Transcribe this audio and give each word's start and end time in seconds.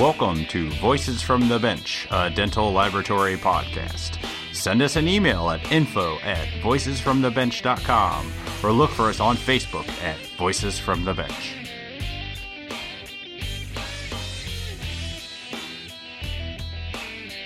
Welcome 0.00 0.46
to 0.46 0.70
Voices 0.80 1.20
from 1.20 1.46
the 1.50 1.58
Bench, 1.58 2.08
a 2.10 2.30
dental 2.30 2.72
laboratory 2.72 3.36
podcast. 3.36 4.16
Send 4.54 4.80
us 4.80 4.96
an 4.96 5.06
email 5.06 5.50
at 5.50 5.70
info 5.70 6.18
at 6.20 6.48
voicesfromthebench.com 6.62 8.32
or 8.62 8.72
look 8.72 8.88
for 8.92 9.10
us 9.10 9.20
on 9.20 9.36
Facebook 9.36 9.86
at 10.02 10.16
Voices 10.38 10.78
from 10.78 11.04
the 11.04 11.12
Bench. 11.12 11.54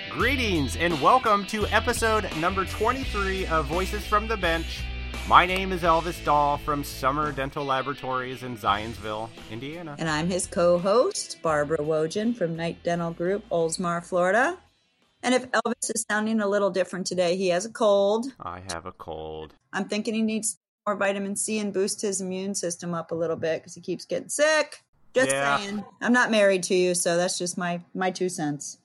Greetings 0.09 0.77
and 0.77 1.01
welcome 1.01 1.45
to 1.47 1.67
episode 1.67 2.33
number 2.37 2.63
23 2.63 3.47
of 3.47 3.65
Voices 3.65 4.07
from 4.07 4.29
the 4.29 4.37
Bench. 4.37 4.85
My 5.27 5.47
name 5.47 5.71
is 5.71 5.81
Elvis 5.81 6.23
Dahl 6.23 6.57
from 6.59 6.83
Summer 6.83 7.31
Dental 7.31 7.65
Laboratories 7.65 8.43
in 8.43 8.55
Zionsville, 8.57 9.29
Indiana. 9.51 9.95
And 9.97 10.07
I'm 10.07 10.29
his 10.29 10.45
co 10.45 10.77
host, 10.77 11.41
Barbara 11.41 11.79
Wojan 11.79 12.35
from 12.35 12.55
Knight 12.55 12.83
Dental 12.83 13.09
Group, 13.11 13.43
Oldsmar, 13.49 14.05
Florida. 14.05 14.55
And 15.23 15.33
if 15.33 15.49
Elvis 15.51 15.95
is 15.95 16.05
sounding 16.09 16.41
a 16.41 16.47
little 16.47 16.69
different 16.69 17.07
today, 17.07 17.37
he 17.37 17.47
has 17.47 17.65
a 17.65 17.71
cold. 17.71 18.27
I 18.39 18.61
have 18.71 18.85
a 18.85 18.91
cold. 18.91 19.55
I'm 19.73 19.85
thinking 19.89 20.13
he 20.13 20.21
needs 20.21 20.59
more 20.85 20.95
vitamin 20.95 21.35
C 21.35 21.57
and 21.57 21.73
boost 21.73 22.01
his 22.03 22.21
immune 22.21 22.53
system 22.53 22.93
up 22.93 23.11
a 23.11 23.15
little 23.15 23.35
bit 23.35 23.61
because 23.61 23.73
he 23.73 23.81
keeps 23.81 24.05
getting 24.05 24.29
sick. 24.29 24.83
Just 25.15 25.31
Yeah. 25.31 25.57
saying. 25.57 25.83
I'm 26.01 26.13
not 26.13 26.29
married 26.29 26.61
to 26.63 26.75
you, 26.75 26.93
so 26.93 27.17
that's 27.17 27.39
just 27.39 27.57
my 27.57 27.81
my 27.95 28.11
two 28.11 28.29
cents. 28.29 28.77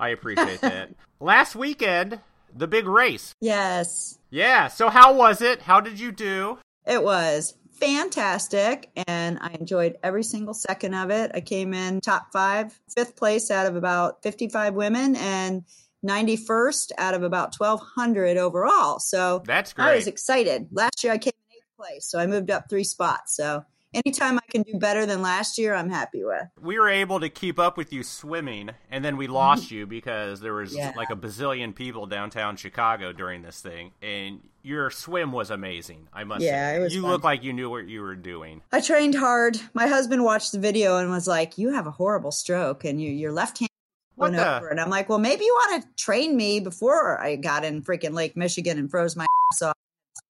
I 0.00 0.08
appreciate 0.08 0.62
that. 0.62 0.90
Last 1.20 1.54
weekend, 1.54 2.20
the 2.54 2.66
big 2.68 2.86
race. 2.86 3.34
Yes, 3.40 4.18
Yeah, 4.30 4.68
so 4.68 4.88
how 4.88 5.14
was 5.14 5.40
it? 5.42 5.62
How 5.62 5.80
did 5.80 5.98
you 5.98 6.12
do? 6.12 6.58
it 6.86 7.02
was 7.02 7.54
fantastic, 7.80 8.90
and 9.06 9.38
I 9.40 9.56
enjoyed 9.58 9.96
every 10.02 10.22
single 10.22 10.54
second 10.54 10.94
of 10.94 11.10
it. 11.10 11.30
I 11.34 11.40
came 11.40 11.72
in 11.74 12.00
top 12.00 12.28
five, 12.32 12.78
fifth 12.94 13.16
place 13.16 13.50
out 13.50 13.66
of 13.66 13.74
about 13.76 14.22
55 14.22 14.74
women, 14.74 15.16
and 15.16 15.64
91st 16.06 16.92
out 16.98 17.14
of 17.14 17.22
about 17.22 17.54
1,200 17.56 18.36
overall. 18.36 18.98
So 18.98 19.42
That's 19.46 19.72
great. 19.72 19.86
I 19.86 19.94
was 19.96 20.06
excited. 20.06 20.68
Last 20.70 21.02
year 21.02 21.12
I 21.14 21.18
came 21.18 21.32
in 21.50 21.56
eighth 21.56 21.76
place, 21.76 22.06
so 22.06 22.18
I 22.18 22.26
moved 22.26 22.50
up 22.50 22.66
three 22.68 22.84
spots. 22.84 23.34
So 23.34 23.64
anytime 23.94 24.38
I 24.38 24.42
can 24.50 24.62
do 24.62 24.78
better 24.78 25.06
than 25.06 25.22
last 25.22 25.58
year, 25.58 25.74
I'm 25.74 25.90
happy 25.90 26.24
with. 26.24 26.48
We 26.60 26.78
were 26.78 26.88
able 26.88 27.20
to 27.20 27.28
keep 27.28 27.58
up 27.58 27.76
with 27.76 27.92
you 27.92 28.02
swimming, 28.02 28.70
and 28.90 29.04
then 29.04 29.16
we 29.16 29.26
lost 29.26 29.70
you 29.70 29.86
because 29.86 30.40
there 30.40 30.54
was 30.54 30.74
Yeah. 30.74 30.92
like 30.96 31.10
a 31.10 31.16
bazillion 31.16 31.74
people 31.74 32.06
downtown 32.06 32.56
Chicago 32.56 33.12
during 33.12 33.42
this 33.42 33.60
thing, 33.60 33.92
and 34.02 34.40
your 34.62 34.90
swim 34.90 35.30
was 35.32 35.50
amazing. 35.50 36.08
I 36.12 36.24
must 36.24 36.42
Yeah, 36.42 36.70
say, 36.72 36.76
it 36.76 36.80
was 36.80 36.94
you 36.94 37.02
fun. 37.02 37.10
looked 37.10 37.24
like 37.24 37.42
you 37.42 37.52
knew 37.52 37.68
what 37.70 37.86
you 37.86 38.00
were 38.02 38.16
doing. 38.16 38.62
I 38.72 38.80
trained 38.80 39.14
hard. 39.14 39.58
My 39.74 39.86
husband 39.86 40.24
watched 40.24 40.52
the 40.52 40.58
video 40.58 40.98
and 40.98 41.10
was 41.10 41.26
like, 41.26 41.58
"You 41.58 41.72
have 41.72 41.86
a 41.86 41.90
horrible 41.90 42.32
stroke, 42.32 42.84
and 42.84 43.00
you, 43.00 43.10
your 43.10 43.32
left 43.32 43.58
hand 43.58 43.68
What 44.16 44.32
went 44.32 44.36
the? 44.36 44.56
over." 44.56 44.68
And 44.68 44.80
I'm 44.80 44.88
like, 44.90 45.08
"Well, 45.08 45.18
maybe 45.18 45.44
you 45.44 45.52
want 45.68 45.82
to 45.82 45.88
train 46.02 46.36
me 46.36 46.60
before 46.60 47.20
I 47.20 47.36
got 47.36 47.64
in 47.64 47.82
freaking 47.82 48.14
Lake 48.14 48.36
Michigan 48.36 48.78
and 48.78 48.90
froze 48.90 49.16
my 49.16 49.26
ass 49.52 49.62
off 49.62 49.74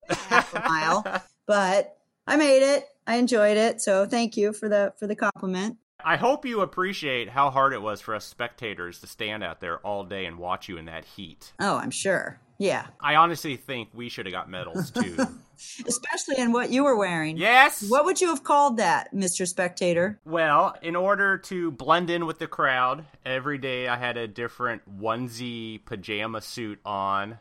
half 0.09 0.53
a 0.53 0.59
mile." 0.61 1.21
But 1.47 1.95
I 2.25 2.37
made 2.37 2.63
it. 2.63 2.87
I 3.07 3.17
enjoyed 3.17 3.57
it. 3.57 3.81
So 3.81 4.05
thank 4.05 4.37
you 4.37 4.53
for 4.53 4.69
the 4.69 4.93
for 4.99 5.07
the 5.07 5.15
compliment. 5.15 5.77
I 6.03 6.17
hope 6.17 6.45
you 6.45 6.61
appreciate 6.61 7.29
how 7.29 7.49
hard 7.49 7.73
it 7.73 7.81
was 7.81 7.99
for 8.01 8.13
us 8.13 8.25
spectators 8.25 8.99
to 8.99 9.07
stand 9.07 9.43
out 9.43 9.59
there 9.59 9.79
all 9.79 10.03
day 10.03 10.25
and 10.25 10.37
watch 10.37 10.69
you 10.69 10.77
in 10.77 10.85
that 10.85 11.05
heat. 11.05 11.53
Oh, 11.59 11.77
I'm 11.77 11.89
sure. 11.89 12.39
Yeah, 12.57 12.87
I 13.01 13.15
honestly 13.15 13.57
think 13.57 13.89
we 13.93 14.07
should 14.07 14.25
have 14.27 14.33
got 14.33 14.49
medals 14.49 14.91
too. 14.91 15.17
especially 15.87 16.37
in 16.37 16.51
what 16.51 16.69
you 16.69 16.83
were 16.83 16.95
wearing. 16.95 17.37
yes. 17.37 17.83
What 17.89 18.05
would 18.05 18.21
you 18.21 18.29
have 18.29 18.43
called 18.43 18.77
that, 18.77 19.13
Mr. 19.13 19.47
Spectator? 19.47 20.19
Well, 20.25 20.75
in 20.81 20.95
order 20.95 21.37
to 21.39 21.71
blend 21.71 22.09
in 22.09 22.25
with 22.25 22.39
the 22.39 22.47
crowd, 22.47 23.05
every 23.25 23.57
day 23.57 23.87
I 23.87 23.97
had 23.97 24.17
a 24.17 24.27
different 24.27 24.99
onesie 25.01 25.83
pajama 25.85 26.41
suit 26.41 26.79
on. 26.85 27.39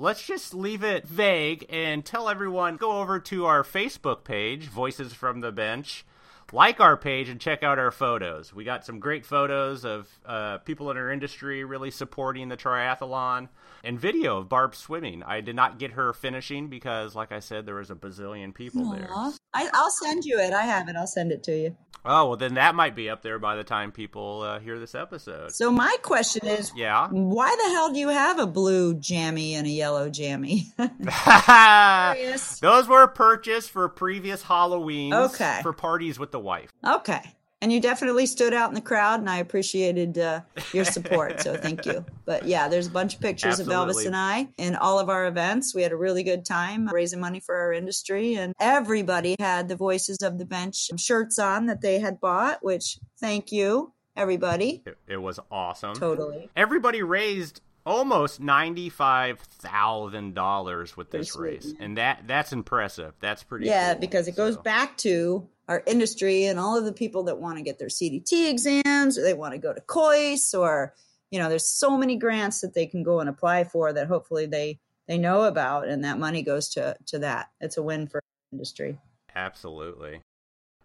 Let's 0.00 0.24
just 0.24 0.54
leave 0.54 0.84
it 0.84 1.08
vague 1.08 1.66
and 1.68 2.04
tell 2.04 2.28
everyone 2.28 2.76
go 2.76 3.00
over 3.00 3.18
to 3.18 3.46
our 3.46 3.64
Facebook 3.64 4.22
page, 4.22 4.66
Voices 4.66 5.12
from 5.12 5.40
the 5.40 5.50
Bench. 5.50 6.04
Like 6.52 6.80
our 6.80 6.96
page 6.96 7.28
and 7.28 7.38
check 7.38 7.62
out 7.62 7.78
our 7.78 7.90
photos. 7.90 8.54
We 8.54 8.64
got 8.64 8.84
some 8.86 9.00
great 9.00 9.26
photos 9.26 9.84
of 9.84 10.08
uh, 10.24 10.58
people 10.58 10.90
in 10.90 10.96
our 10.96 11.10
industry 11.10 11.62
really 11.64 11.90
supporting 11.90 12.48
the 12.48 12.56
triathlon 12.56 13.48
and 13.84 14.00
video 14.00 14.38
of 14.38 14.48
Barb 14.48 14.74
swimming. 14.74 15.22
I 15.22 15.42
did 15.42 15.54
not 15.56 15.78
get 15.78 15.92
her 15.92 16.14
finishing 16.14 16.68
because, 16.68 17.14
like 17.14 17.32
I 17.32 17.40
said, 17.40 17.66
there 17.66 17.74
was 17.74 17.90
a 17.90 17.94
bazillion 17.94 18.54
people 18.54 18.90
there. 18.92 19.10
I, 19.52 19.68
I'll 19.74 19.90
send 19.90 20.24
you 20.24 20.38
it. 20.38 20.54
I 20.54 20.62
have 20.62 20.88
it. 20.88 20.96
I'll 20.96 21.06
send 21.06 21.32
it 21.32 21.42
to 21.44 21.52
you. 21.56 21.76
Oh, 22.04 22.28
well, 22.28 22.36
then 22.36 22.54
that 22.54 22.74
might 22.76 22.94
be 22.94 23.10
up 23.10 23.22
there 23.22 23.38
by 23.40 23.56
the 23.56 23.64
time 23.64 23.90
people 23.92 24.40
uh, 24.42 24.60
hear 24.60 24.78
this 24.78 24.94
episode. 24.94 25.52
So 25.52 25.70
my 25.70 25.94
question 26.02 26.46
is, 26.46 26.72
Yeah. 26.74 27.08
why 27.10 27.54
the 27.62 27.70
hell 27.70 27.92
do 27.92 27.98
you 27.98 28.08
have 28.08 28.38
a 28.38 28.46
blue 28.46 28.94
jammy 28.94 29.54
and 29.54 29.66
a 29.66 29.70
yellow 29.70 30.08
jammy? 30.08 30.72
Those 32.60 32.88
were 32.88 33.06
purchased 33.08 33.70
for 33.70 33.88
previous 33.88 34.44
Halloweens 34.44 35.12
Okay. 35.34 35.58
for 35.62 35.72
parties 35.72 36.18
with 36.20 36.30
the 36.30 36.37
wife. 36.38 36.70
okay. 36.84 37.34
And 37.60 37.72
you 37.72 37.80
definitely 37.80 38.26
stood 38.26 38.54
out 38.54 38.68
in 38.68 38.76
the 38.76 38.80
crowd, 38.80 39.18
and 39.18 39.28
I 39.28 39.38
appreciated 39.38 40.16
uh, 40.16 40.42
your 40.72 40.84
support. 40.84 41.40
So 41.40 41.56
thank 41.56 41.86
you. 41.86 42.04
But 42.24 42.44
yeah, 42.46 42.68
there's 42.68 42.86
a 42.86 42.90
bunch 42.90 43.16
of 43.16 43.20
pictures 43.20 43.58
of 43.58 43.66
Elvis 43.66 44.06
and 44.06 44.14
I 44.14 44.46
in 44.58 44.76
all 44.76 45.00
of 45.00 45.08
our 45.08 45.26
events. 45.26 45.74
We 45.74 45.82
had 45.82 45.90
a 45.90 45.96
really 45.96 46.22
good 46.22 46.44
time 46.44 46.86
raising 46.86 47.18
money 47.18 47.40
for 47.40 47.56
our 47.56 47.72
industry, 47.72 48.34
and 48.34 48.54
everybody 48.60 49.34
had 49.40 49.66
the 49.66 49.74
Voices 49.74 50.18
of 50.22 50.38
the 50.38 50.44
Bench 50.44 50.88
shirts 50.98 51.36
on 51.40 51.66
that 51.66 51.80
they 51.80 51.98
had 51.98 52.20
bought. 52.20 52.62
Which 52.62 53.00
thank 53.18 53.50
you, 53.50 53.92
everybody. 54.14 54.84
It, 54.86 54.96
it 55.08 55.16
was 55.16 55.40
awesome. 55.50 55.94
Totally. 55.94 56.50
Everybody 56.54 57.02
raised 57.02 57.60
almost 57.84 58.38
ninety-five 58.40 59.40
thousand 59.40 60.34
dollars 60.34 60.96
with 60.96 61.10
this 61.10 61.34
race, 61.36 61.72
and 61.80 61.96
that 61.96 62.22
that's 62.28 62.52
impressive. 62.52 63.14
That's 63.20 63.42
pretty. 63.42 63.66
Yeah, 63.66 63.94
cool. 63.94 64.00
because 64.00 64.28
it 64.28 64.36
goes 64.36 64.54
So- 64.54 64.62
back 64.62 64.96
to 64.98 65.48
our 65.68 65.82
industry 65.86 66.46
and 66.46 66.58
all 66.58 66.76
of 66.76 66.84
the 66.84 66.92
people 66.92 67.22
that 67.24 67.38
want 67.38 67.58
to 67.58 67.62
get 67.62 67.78
their 67.78 67.88
CDT 67.88 68.50
exams 68.50 69.18
or 69.18 69.22
they 69.22 69.34
want 69.34 69.52
to 69.52 69.58
go 69.58 69.72
to 69.72 69.80
COIS 69.82 70.58
or 70.58 70.94
you 71.30 71.38
know, 71.38 71.50
there's 71.50 71.68
so 71.68 71.98
many 71.98 72.16
grants 72.16 72.62
that 72.62 72.72
they 72.72 72.86
can 72.86 73.02
go 73.02 73.20
and 73.20 73.28
apply 73.28 73.64
for 73.64 73.92
that 73.92 74.08
hopefully 74.08 74.46
they 74.46 74.80
they 75.06 75.18
know 75.18 75.42
about 75.42 75.88
and 75.88 76.04
that 76.04 76.18
money 76.18 76.42
goes 76.42 76.68
to 76.70 76.96
to 77.06 77.18
that. 77.20 77.50
It's 77.60 77.76
a 77.76 77.82
win 77.82 78.06
for 78.06 78.22
industry. 78.52 78.98
Absolutely. 79.34 80.22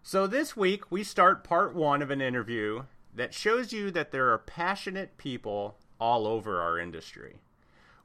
So 0.02 0.26
this 0.26 0.54
week 0.54 0.90
we 0.90 1.02
start 1.02 1.44
part 1.44 1.74
one 1.74 2.02
of 2.02 2.10
an 2.10 2.20
interview 2.20 2.84
that 3.14 3.32
shows 3.32 3.72
you 3.72 3.90
that 3.92 4.12
there 4.12 4.30
are 4.30 4.38
passionate 4.38 5.16
people 5.16 5.78
all 5.98 6.26
over 6.26 6.60
our 6.60 6.78
industry. 6.78 7.38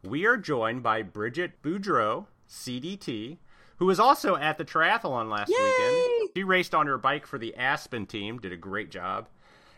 We 0.01 0.25
are 0.25 0.37
joined 0.37 0.81
by 0.81 1.01
Bridget 1.01 1.61
Boudreau, 1.61 2.27
CDT, 2.49 3.37
who 3.77 3.85
was 3.85 3.99
also 3.99 4.35
at 4.37 4.57
the 4.57 4.63
triathlon 4.63 5.29
last 5.29 5.49
Yay! 5.49 5.57
weekend. 5.57 6.18
She 6.35 6.43
raced 6.43 6.75
on 6.75 6.87
her 6.87 6.97
bike 6.97 7.25
for 7.25 7.37
the 7.37 7.55
Aspen 7.55 8.05
team, 8.05 8.39
did 8.39 8.51
a 8.51 8.57
great 8.57 8.91
job. 8.91 9.27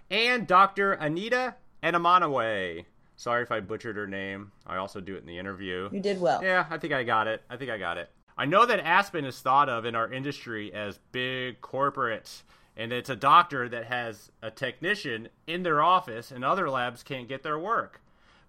And 0.10 0.46
Dr. 0.46 0.94
Anita 0.94 1.56
Enamanaway. 1.82 2.86
Sorry 3.16 3.44
if 3.44 3.52
I 3.52 3.60
butchered 3.60 3.96
her 3.96 4.08
name. 4.08 4.52
I 4.66 4.78
also 4.78 5.00
do 5.00 5.16
it 5.16 5.22
in 5.22 5.28
the 5.28 5.38
interview. 5.38 5.90
You 5.92 6.00
did 6.00 6.20
well. 6.20 6.44
Yeah, 6.44 6.66
I 6.70 6.78
think 6.78 6.94
I 6.94 7.04
got 7.04 7.28
it. 7.28 7.44
I 7.50 7.56
think 7.56 7.72
I 7.72 7.78
got 7.78 7.98
it. 7.98 8.10
I 8.38 8.46
know 8.46 8.66
that 8.66 8.80
Aspen 8.80 9.26
is 9.26 9.40
thought 9.40 9.70
of 9.70 9.86
in 9.86 9.96
our 9.96 10.12
industry 10.12 10.74
as 10.74 11.00
big 11.12 11.62
corporate, 11.62 12.44
and 12.76 12.92
it's 12.92 13.10
a 13.10 13.16
doctor 13.16 13.70
that 13.70 13.86
has 13.86 14.32
a 14.42 14.50
technician 14.50 15.30
in 15.46 15.64
their 15.64 15.82
office, 15.82 16.32
and 16.32 16.44
other 16.44 16.70
labs 16.70 17.04
can't 17.04 17.30
get 17.30 17.44
their 17.44 17.60
work. 17.60 18.02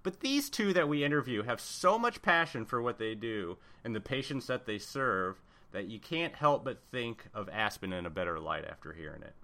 But 0.02 0.20
these 0.20 0.50
two 0.50 0.72
that 0.72 0.88
we 0.88 1.04
interview 1.04 1.42
have 1.42 1.60
so 1.60 1.98
much 1.98 2.22
passion 2.22 2.64
for 2.64 2.80
what 2.80 2.98
they 2.98 3.14
do 3.14 3.58
and 3.84 3.94
the 3.94 4.00
patients 4.00 4.46
that 4.46 4.66
they 4.66 4.78
serve 4.78 5.40
that 5.72 5.88
you 5.88 5.98
can't 5.98 6.34
help 6.34 6.64
but 6.64 6.82
think 6.90 7.26
of 7.34 7.48
Aspen 7.48 7.92
in 7.92 8.06
a 8.06 8.10
better 8.10 8.38
light 8.38 8.64
after 8.64 8.92
hearing 8.92 9.22
it. 9.22 9.34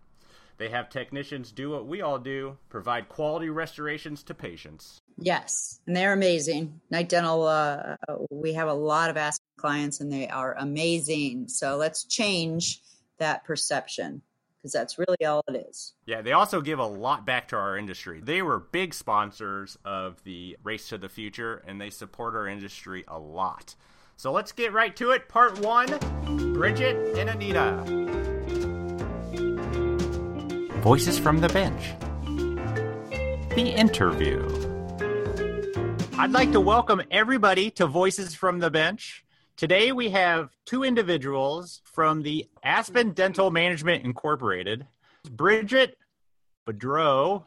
They 0.58 0.70
have 0.70 0.90
technicians 0.90 1.52
do 1.52 1.70
what 1.70 1.86
we 1.86 2.02
all 2.02 2.18
do 2.18 2.58
provide 2.68 3.08
quality 3.08 3.48
restorations 3.48 4.24
to 4.24 4.34
patients. 4.34 5.00
Yes, 5.16 5.80
and 5.86 5.96
they're 5.96 6.12
amazing. 6.12 6.80
Knight 6.90 7.08
Dental, 7.08 7.46
uh, 7.46 7.96
we 8.30 8.54
have 8.54 8.68
a 8.68 8.74
lot 8.74 9.08
of 9.08 9.16
Aspen 9.16 9.46
clients, 9.56 10.00
and 10.00 10.12
they 10.12 10.28
are 10.28 10.56
amazing. 10.58 11.48
So 11.48 11.76
let's 11.76 12.04
change 12.04 12.80
that 13.18 13.44
perception 13.44 14.22
because 14.56 14.72
that's 14.72 14.98
really 14.98 15.24
all 15.24 15.44
it 15.48 15.66
is. 15.68 15.94
Yeah, 16.06 16.22
they 16.22 16.32
also 16.32 16.60
give 16.60 16.80
a 16.80 16.86
lot 16.86 17.24
back 17.24 17.48
to 17.48 17.56
our 17.56 17.76
industry. 17.78 18.20
They 18.20 18.42
were 18.42 18.58
big 18.58 18.94
sponsors 18.94 19.78
of 19.84 20.22
the 20.24 20.56
Race 20.64 20.88
to 20.88 20.98
the 20.98 21.08
Future, 21.08 21.62
and 21.66 21.80
they 21.80 21.90
support 21.90 22.34
our 22.34 22.48
industry 22.48 23.04
a 23.06 23.18
lot. 23.18 23.76
So 24.18 24.32
let's 24.32 24.50
get 24.50 24.72
right 24.72 24.96
to 24.96 25.12
it. 25.12 25.28
Part 25.28 25.60
one 25.60 25.86
Bridget 26.52 27.16
and 27.16 27.30
Anita. 27.30 27.84
Voices 30.80 31.16
from 31.20 31.40
the 31.40 31.48
Bench. 31.50 31.94
The 33.54 33.72
interview. 33.76 34.42
I'd 36.18 36.32
like 36.32 36.50
to 36.50 36.60
welcome 36.60 37.00
everybody 37.12 37.70
to 37.70 37.86
Voices 37.86 38.34
from 38.34 38.58
the 38.58 38.72
Bench. 38.72 39.24
Today 39.56 39.92
we 39.92 40.10
have 40.10 40.50
two 40.66 40.82
individuals 40.82 41.80
from 41.84 42.22
the 42.22 42.48
Aspen 42.64 43.12
Dental 43.12 43.52
Management 43.52 44.04
Incorporated, 44.04 44.84
Bridget 45.30 45.96
Boudreau 46.66 47.44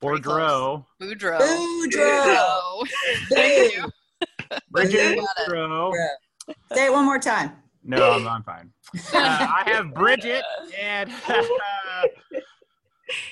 Boudreau. 0.00 0.86
Boudreau. 0.98 1.36
close. 1.38 1.88
Dro. 1.90 2.06
Boudreaux. 2.08 2.80
Boudreaux. 2.80 2.88
Thank 3.28 3.74
you. 3.74 3.92
Bridget 4.70 5.16
Got 5.16 5.48
it. 5.48 6.56
Say 6.72 6.86
it 6.86 6.92
one 6.92 7.04
more 7.04 7.18
time. 7.18 7.52
No, 7.84 8.12
I'm, 8.12 8.26
I'm 8.26 8.42
fine. 8.42 8.72
Uh, 9.14 9.18
I 9.18 9.62
have 9.66 9.94
Bridget 9.94 10.42
and 10.78 11.10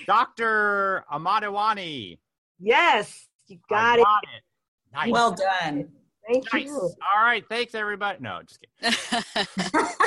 Dr. 0.06 1.04
Amadewani. 1.12 2.18
Yes, 2.58 3.26
you 3.48 3.58
I 3.70 3.74
got 3.74 3.98
it. 3.98 4.02
got 4.02 4.22
it. 4.22 4.42
Nice. 4.94 5.10
Well 5.10 5.32
done. 5.32 5.88
Thank 6.26 6.52
nice. 6.52 6.64
you. 6.64 6.78
All 6.78 7.22
right. 7.22 7.44
Thanks, 7.48 7.74
everybody. 7.74 8.18
No, 8.20 8.40
just 8.46 8.64
kidding. 8.80 9.86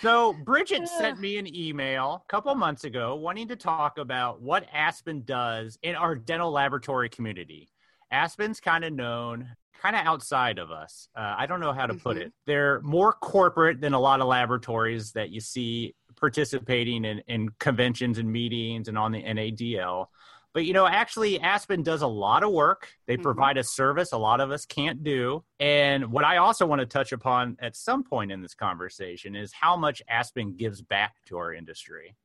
So 0.00 0.32
Bridget 0.32 0.88
sent 0.88 1.18
me 1.18 1.38
an 1.38 1.54
email 1.56 2.22
a 2.24 2.30
couple 2.30 2.54
months 2.54 2.84
ago 2.84 3.16
wanting 3.16 3.48
to 3.48 3.56
talk 3.56 3.98
about 3.98 4.40
what 4.40 4.64
Aspen 4.72 5.22
does 5.24 5.76
in 5.82 5.96
our 5.96 6.14
dental 6.14 6.52
laboratory 6.52 7.08
community. 7.08 7.68
Aspen's 8.10 8.60
kind 8.60 8.84
of 8.84 8.92
known 8.92 9.48
kind 9.80 9.94
of 9.94 10.04
outside 10.04 10.58
of 10.58 10.70
us. 10.70 11.08
Uh, 11.16 11.34
I 11.38 11.46
don't 11.46 11.60
know 11.60 11.72
how 11.72 11.86
to 11.86 11.94
put 11.94 12.16
Mhm. 12.16 12.22
it. 12.22 12.32
They're 12.46 12.80
more 12.80 13.12
corporate 13.12 13.80
than 13.80 13.92
a 13.92 14.00
lot 14.00 14.20
of 14.20 14.26
laboratories 14.26 15.12
that 15.12 15.30
you 15.30 15.40
see 15.40 15.94
participating 16.16 17.04
in, 17.04 17.20
in 17.28 17.48
conventions 17.60 18.18
and 18.18 18.30
meetings 18.30 18.88
and 18.88 18.98
on 18.98 19.12
the 19.12 19.22
NADL. 19.22 20.06
But 20.52 20.64
you 20.64 20.72
know, 20.72 20.86
actually, 20.86 21.38
Aspen 21.40 21.84
does 21.84 22.02
a 22.02 22.08
lot 22.08 22.42
of 22.42 22.50
work. 22.50 22.90
They 23.06 23.16
Mhm. 23.16 23.22
provide 23.22 23.56
a 23.56 23.62
service 23.62 24.12
a 24.12 24.18
lot 24.18 24.40
of 24.40 24.50
us 24.50 24.66
can't 24.66 25.04
do. 25.04 25.44
And 25.60 26.10
what 26.10 26.24
I 26.24 26.38
also 26.38 26.66
want 26.66 26.80
to 26.80 26.86
touch 26.86 27.12
upon 27.12 27.56
at 27.60 27.76
some 27.76 28.02
point 28.02 28.32
in 28.32 28.40
this 28.42 28.54
conversation 28.54 29.36
is 29.36 29.52
how 29.52 29.76
much 29.76 30.02
Aspen 30.08 30.56
gives 30.56 30.82
back 30.82 31.14
to 31.26 31.36
our 31.38 31.52
industry. 31.52 32.16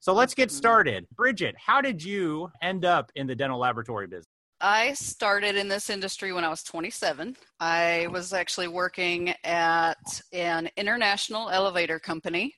So 0.00 0.14
let's 0.14 0.34
get 0.34 0.48
Mhm. 0.48 0.52
started. 0.52 1.08
Bridget, 1.10 1.56
how 1.58 1.82
did 1.82 2.02
you 2.02 2.50
end 2.62 2.84
up 2.86 3.10
in 3.14 3.26
the 3.26 3.34
dental 3.34 3.58
laboratory 3.58 4.06
business? 4.06 4.32
I 4.60 4.92
started 4.94 5.54
in 5.54 5.68
this 5.68 5.88
industry 5.88 6.32
when 6.32 6.44
I 6.44 6.48
was 6.48 6.64
27. 6.64 7.36
I 7.60 8.08
was 8.10 8.32
actually 8.32 8.66
working 8.66 9.32
at 9.44 10.20
an 10.32 10.68
international 10.76 11.48
elevator 11.50 12.00
company, 12.00 12.54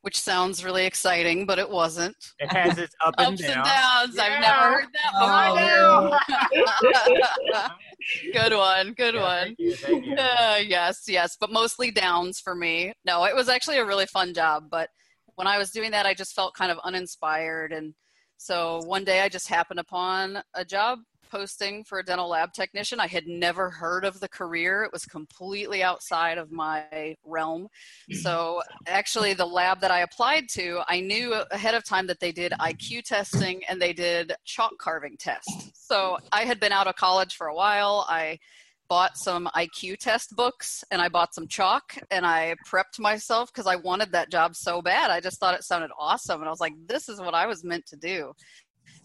which 0.00 0.18
sounds 0.18 0.64
really 0.64 0.86
exciting, 0.86 1.44
but 1.44 1.58
it 1.58 1.68
wasn't. 1.68 2.16
It 2.38 2.50
has 2.52 2.78
its 2.78 2.94
up 3.04 3.14
and 3.18 3.34
Ups 3.34 3.42
down. 3.42 3.50
and 3.58 3.64
downs. 3.66 4.14
Yeah. 4.16 4.22
I've 4.22 4.40
never 4.40 4.74
heard 4.76 4.88
that 4.94 5.12
Oh, 5.14 6.58
before. 7.52 7.68
good 8.32 8.54
one. 8.56 8.92
Good 8.94 9.14
Yeah, 9.14 9.22
one. 9.22 9.44
Thank 9.44 9.58
you. 9.58 9.74
Thank 9.76 10.06
you. 10.06 10.14
Uh, 10.16 10.56
yes, 10.66 11.02
yes, 11.06 11.36
but 11.38 11.52
mostly 11.52 11.90
downs 11.90 12.40
for 12.40 12.54
me. 12.54 12.94
No, 13.04 13.24
it 13.24 13.34
was 13.36 13.50
actually 13.50 13.76
a 13.76 13.84
really 13.84 14.06
fun 14.06 14.32
job, 14.32 14.64
but 14.70 14.88
when 15.34 15.46
I 15.46 15.58
was 15.58 15.70
doing 15.70 15.90
that, 15.90 16.06
I 16.06 16.14
just 16.14 16.34
felt 16.34 16.54
kind 16.54 16.72
of 16.72 16.78
uninspired. 16.82 17.72
And 17.72 17.92
so 18.38 18.80
one 18.86 19.04
day 19.04 19.20
I 19.20 19.28
just 19.28 19.48
happened 19.48 19.80
upon 19.80 20.42
a 20.54 20.64
job 20.64 20.98
posting 21.32 21.82
for 21.82 21.98
a 21.98 22.04
dental 22.04 22.28
lab 22.28 22.52
technician. 22.52 23.00
I 23.00 23.06
had 23.06 23.26
never 23.26 23.70
heard 23.70 24.04
of 24.04 24.20
the 24.20 24.28
career, 24.28 24.84
it 24.84 24.92
was 24.92 25.06
completely 25.06 25.82
outside 25.82 26.36
of 26.36 26.52
my 26.52 27.16
realm. 27.24 27.68
So 28.20 28.62
actually, 28.86 29.32
the 29.32 29.46
lab 29.46 29.80
that 29.80 29.90
I 29.90 30.00
applied 30.00 30.48
to, 30.50 30.82
I 30.88 31.00
knew 31.00 31.32
ahead 31.50 31.74
of 31.74 31.84
time 31.84 32.06
that 32.08 32.20
they 32.20 32.32
did 32.32 32.52
IQ 32.60 33.04
testing 33.04 33.62
and 33.68 33.80
they 33.80 33.94
did 33.94 34.34
chalk 34.44 34.72
carving 34.78 35.16
tests. 35.16 35.70
So 35.74 36.18
I 36.30 36.42
had 36.42 36.60
been 36.60 36.72
out 36.72 36.86
of 36.86 36.96
college 36.96 37.34
for 37.34 37.46
a 37.46 37.54
while. 37.54 38.06
I 38.08 38.38
bought 38.88 39.16
some 39.16 39.48
IQ 39.56 39.96
test 39.96 40.36
books 40.36 40.84
and 40.90 41.00
I 41.00 41.08
bought 41.08 41.34
some 41.34 41.48
chalk 41.48 41.96
and 42.10 42.26
I 42.26 42.54
prepped 42.68 42.98
myself 42.98 43.50
because 43.50 43.66
I 43.66 43.76
wanted 43.76 44.12
that 44.12 44.30
job 44.30 44.54
so 44.54 44.82
bad. 44.82 45.10
I 45.10 45.20
just 45.20 45.40
thought 45.40 45.54
it 45.54 45.64
sounded 45.64 45.90
awesome. 45.98 46.40
And 46.40 46.48
I 46.48 46.50
was 46.50 46.60
like, 46.60 46.74
this 46.86 47.08
is 47.08 47.18
what 47.18 47.34
I 47.34 47.46
was 47.46 47.64
meant 47.64 47.86
to 47.86 47.96
do. 47.96 48.34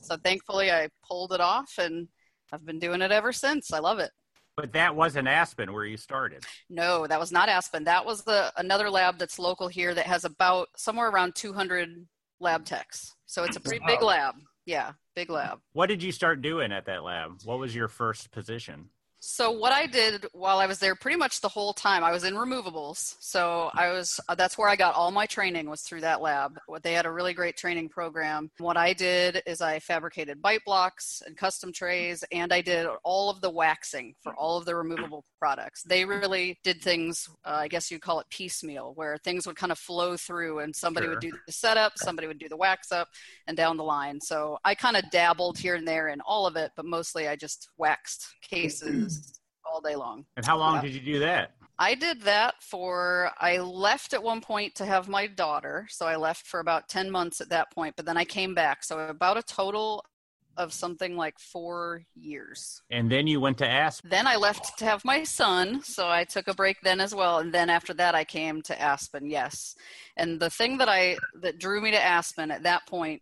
So 0.02 0.18
thankfully, 0.18 0.72
I 0.72 0.90
pulled 1.08 1.32
it 1.32 1.40
off 1.40 1.72
and 1.78 2.10
I've 2.52 2.66
been 2.66 2.80
doing 2.80 3.02
it 3.02 3.12
ever 3.12 3.32
since. 3.32 3.74
I 3.74 3.80
love 3.80 4.00
it. 4.00 4.12
But 4.56 4.74
that 4.74 4.96
wasn't 4.96 5.28
Aspen 5.28 5.72
where 5.72 5.86
you 5.86 5.98
started. 5.98 6.44
No, 6.70 7.06
that 7.06 7.20
was 7.20 7.32
not 7.32 7.48
Aspen. 7.48 7.84
That 7.84 8.06
was 8.06 8.24
the 8.24 8.52
another 8.58 8.90
lab 8.90 9.20
that's 9.20 9.38
local 9.38 9.68
here 9.68 9.94
that 9.94 10.08
has 10.08 10.26
about 10.26 10.70
somewhere 10.76 11.10
around 11.10 11.36
200 11.36 12.08
lab 12.40 12.66
techs. 12.66 13.14
So 13.28 13.44
it's 13.44 13.56
a 13.56 13.60
pretty 13.60 13.84
big 13.86 14.02
lab. 14.02 14.36
Yeah, 14.66 14.94
big 15.16 15.30
lab. 15.30 15.60
What 15.74 15.90
did 15.90 16.02
you 16.02 16.12
start 16.12 16.42
doing 16.42 16.72
at 16.72 16.86
that 16.88 17.04
lab? 17.04 17.34
What 17.46 17.60
was 17.60 17.76
your 17.76 17.88
first 17.88 18.32
position? 18.32 18.90
So 19.20 19.52
what 19.52 19.72
I 19.72 19.88
did 19.88 20.28
while 20.32 20.60
I 20.60 20.68
was 20.68 20.78
there 20.78 20.94
pretty 20.94 21.18
much 21.18 21.42
the 21.42 21.48
whole 21.48 21.74
time 21.74 22.04
I 22.04 22.12
was 22.12 22.24
in 22.24 22.36
removables. 22.36 23.16
So 23.20 23.72
I 23.74 23.90
was 23.90 24.20
uh, 24.30 24.36
that's 24.36 24.58
where 24.58 24.70
I 24.70 24.76
got 24.76 24.94
all 24.94 25.10
my 25.10 25.26
training 25.26 25.70
was 25.70 25.82
through 25.82 26.02
that 26.02 26.22
lab. 26.22 26.60
What 26.68 26.84
they 26.84 26.94
had 26.94 27.08
a 27.08 27.12
really 27.12 27.34
great 27.34 27.58
training 27.58 27.90
program. 27.90 28.52
What 28.60 28.78
I 28.78 28.94
did 28.94 29.42
is 29.48 29.60
I 29.60 29.80
fabricated 29.80 30.42
bite 30.42 30.64
blocks 30.66 31.24
and 31.26 31.36
custom 31.36 31.74
trays 31.74 32.24
and 32.32 32.54
I 32.54 32.62
did 32.62 32.86
all 33.04 33.30
of 33.32 33.42
the 33.42 33.50
waxing 33.50 34.14
for 34.22 34.36
all 34.36 34.58
of 34.58 34.66
the 34.66 34.76
removable 34.76 35.26
products. 35.40 35.82
They 35.84 36.06
really 36.06 36.60
did 36.64 36.82
things 36.82 37.28
uh, 37.44 37.58
I 37.62 37.68
guess 37.68 37.90
you'd 37.90 38.02
call 38.02 38.20
it 38.20 38.28
piecemeal 38.30 38.94
where 38.96 39.18
things 39.18 39.48
would 39.48 39.56
kind 39.56 39.72
of 39.72 39.80
flow 39.80 40.16
through 40.16 40.60
and 40.60 40.76
somebody 40.76 41.08
would 41.08 41.20
do 41.20 41.32
the 41.48 41.52
setup, 41.52 41.94
somebody 41.98 42.28
would 42.28 42.40
do 42.40 42.50
the 42.50 42.58
wax 42.58 42.92
up 42.92 43.08
and 43.48 43.58
down 43.58 43.78
the 43.78 43.84
line. 43.84 44.22
So 44.22 44.60
I 44.64 44.76
kind 44.76 44.96
of 44.96 45.10
dabbled 45.10 45.58
here 45.58 45.74
and 45.74 45.88
there 45.88 46.10
in 46.10 46.22
all 46.22 46.46
of 46.46 46.56
it, 46.56 46.72
but 46.76 46.86
mostly 46.86 47.28
I 47.28 47.36
just 47.36 47.70
waxed 47.78 48.28
cases 48.42 49.17
all 49.66 49.82
day 49.82 49.96
long. 49.96 50.26
And 50.36 50.46
how 50.46 50.58
long 50.58 50.76
Yeah. 50.76 50.82
did 50.82 50.94
you 50.94 51.02
do 51.02 51.20
that? 51.20 51.52
I 51.80 51.94
did 51.94 52.22
that 52.22 52.56
for, 52.64 53.32
I 53.38 53.60
left 53.60 54.14
at 54.14 54.24
one 54.24 54.42
point 54.42 54.74
to 54.76 54.86
have 54.86 55.08
my 55.08 55.28
daughter. 55.28 55.88
So 55.90 56.08
I 56.08 56.16
left 56.16 56.48
for 56.48 56.60
about 56.60 56.90
10 56.90 57.12
months 57.12 57.40
at 57.40 57.50
that 57.50 57.72
point, 57.72 57.96
but 57.96 58.06
then 58.06 58.18
I 58.18 58.26
came 58.26 58.56
back. 58.56 58.84
So 58.84 59.00
about 59.00 59.38
a 59.38 59.44
total 59.44 60.04
of 60.58 60.74
something 60.74 61.16
like 61.16 61.40
four 61.40 62.02
years. 62.16 62.82
And 62.90 63.12
then 63.12 63.28
you 63.28 63.40
went 63.40 63.60
to 63.60 63.68
Aspen. 63.68 64.10
Then 64.10 64.26
I 64.26 64.36
left 64.36 64.78
to 64.80 64.86
have 64.86 65.06
my 65.06 65.24
son, 65.24 65.84
so 65.84 66.10
I 66.10 66.24
took 66.24 66.48
a 66.48 66.54
break 66.56 66.78
then 66.82 67.00
as 67.00 67.14
well. 67.14 67.38
And 67.40 67.54
then 67.54 67.70
after 67.70 67.94
that, 67.94 68.16
I 68.16 68.24
came 68.24 68.62
to 68.64 68.82
Aspen. 68.82 69.30
Yes, 69.30 69.76
and 70.18 70.40
the 70.40 70.50
thing 70.50 70.78
that 70.80 70.90
I 70.90 71.18
that 71.42 71.60
drew 71.60 71.80
me 71.80 71.92
to 71.92 72.04
Aspen 72.04 72.50
at 72.50 72.64
that 72.64 72.88
point 72.88 73.22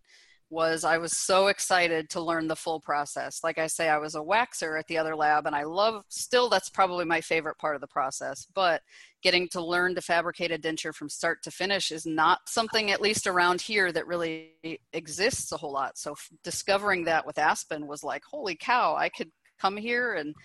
was 0.49 0.83
I 0.83 0.97
was 0.97 1.17
so 1.17 1.47
excited 1.47 2.09
to 2.11 2.21
learn 2.21 2.47
the 2.47 2.55
full 2.55 2.79
process. 2.79 3.39
Like 3.43 3.57
I 3.57 3.67
say, 3.67 3.89
I 3.89 3.97
was 3.97 4.15
a 4.15 4.19
waxer 4.19 4.77
at 4.79 4.87
the 4.87 4.97
other 4.97 5.15
lab, 5.15 5.47
and 5.47 5.55
I 5.55 5.63
love 5.63 6.03
still 6.09 6.49
that's 6.49 6.69
probably 6.69 7.05
my 7.05 7.21
favorite 7.21 7.57
part 7.57 7.75
of 7.75 7.81
the 7.81 7.87
process. 7.87 8.45
But 8.53 8.81
getting 9.23 9.47
to 9.49 9.63
learn 9.63 9.95
to 9.95 10.01
fabricate 10.01 10.51
a 10.51 10.57
denture 10.57 10.93
from 10.93 11.09
start 11.09 11.41
to 11.43 11.51
finish 11.51 11.91
is 11.91 12.05
not 12.05 12.39
something, 12.47 12.91
at 12.91 13.01
least 13.01 13.25
around 13.25 13.61
here, 13.61 13.91
that 13.91 14.07
really 14.07 14.53
exists 14.93 15.51
a 15.51 15.57
whole 15.57 15.73
lot. 15.73 15.97
So 15.97 16.11
f- 16.11 16.29
discovering 16.43 17.05
that 17.05 17.25
with 17.25 17.39
Aspen 17.39 17.87
was 17.87 18.03
like, 18.03 18.23
holy 18.29 18.55
cow! 18.55 18.95
I 18.95 19.09
could 19.09 19.31
come 19.59 19.77
here 19.77 20.13
and 20.13 20.35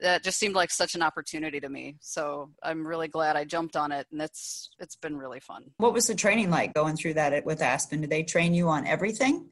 that 0.00 0.22
just 0.22 0.38
seemed 0.38 0.54
like 0.54 0.70
such 0.70 0.94
an 0.94 1.02
opportunity 1.02 1.60
to 1.60 1.68
me. 1.68 1.96
So 2.00 2.50
I'm 2.62 2.86
really 2.86 3.08
glad 3.08 3.36
I 3.36 3.44
jumped 3.44 3.76
on 3.76 3.92
it, 3.92 4.06
and 4.10 4.20
it's 4.20 4.70
it's 4.78 4.96
been 4.96 5.16
really 5.16 5.40
fun. 5.40 5.64
What 5.78 5.92
was 5.92 6.06
the 6.06 6.14
training 6.14 6.50
like 6.50 6.74
going 6.74 6.96
through 6.96 7.14
that 7.14 7.44
with 7.44 7.62
Aspen? 7.62 8.00
Did 8.00 8.10
they 8.10 8.22
train 8.22 8.54
you 8.54 8.68
on 8.68 8.86
everything? 8.86 9.48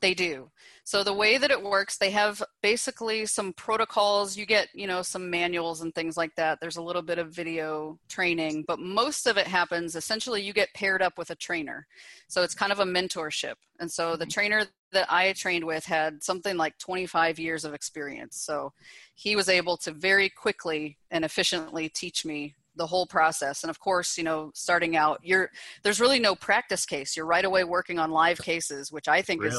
They 0.00 0.14
do. 0.14 0.50
So 0.84 1.04
the 1.04 1.14
way 1.14 1.38
that 1.38 1.52
it 1.52 1.62
works, 1.62 1.96
they 1.96 2.10
have 2.10 2.42
basically 2.60 3.24
some 3.24 3.52
protocols. 3.52 4.36
You 4.36 4.46
get, 4.46 4.68
you 4.74 4.88
know, 4.88 5.00
some 5.00 5.30
manuals 5.30 5.80
and 5.80 5.94
things 5.94 6.16
like 6.16 6.34
that. 6.34 6.58
There's 6.60 6.76
a 6.76 6.82
little 6.82 7.02
bit 7.02 7.18
of 7.18 7.30
video 7.30 7.98
training, 8.08 8.64
but 8.66 8.80
most 8.80 9.28
of 9.28 9.36
it 9.36 9.46
happens 9.46 9.94
essentially 9.94 10.42
you 10.42 10.52
get 10.52 10.74
paired 10.74 11.02
up 11.02 11.18
with 11.18 11.30
a 11.30 11.36
trainer. 11.36 11.86
So 12.26 12.42
it's 12.42 12.54
kind 12.54 12.72
of 12.72 12.80
a 12.80 12.84
mentorship. 12.84 13.54
And 13.78 13.90
so 13.90 14.16
the 14.16 14.24
mm-hmm. 14.24 14.30
trainer 14.30 14.64
that 14.90 15.06
I 15.10 15.32
trained 15.34 15.64
with 15.64 15.84
had 15.84 16.22
something 16.22 16.56
like 16.56 16.78
25 16.78 17.38
years 17.38 17.64
of 17.64 17.72
experience. 17.72 18.36
So 18.36 18.72
he 19.14 19.36
was 19.36 19.48
able 19.48 19.76
to 19.78 19.92
very 19.92 20.28
quickly 20.28 20.98
and 21.12 21.24
efficiently 21.24 21.88
teach 21.88 22.24
me 22.24 22.56
the 22.76 22.86
whole 22.86 23.06
process 23.06 23.62
and 23.62 23.70
of 23.70 23.78
course 23.80 24.16
you 24.16 24.24
know 24.24 24.50
starting 24.54 24.96
out 24.96 25.20
you're 25.22 25.50
there's 25.82 26.00
really 26.00 26.18
no 26.18 26.34
practice 26.34 26.86
case 26.86 27.16
you're 27.16 27.26
right 27.26 27.44
away 27.44 27.64
working 27.64 27.98
on 27.98 28.10
live 28.10 28.38
cases 28.38 28.90
which 28.90 29.08
i 29.08 29.20
think 29.22 29.44
is 29.44 29.56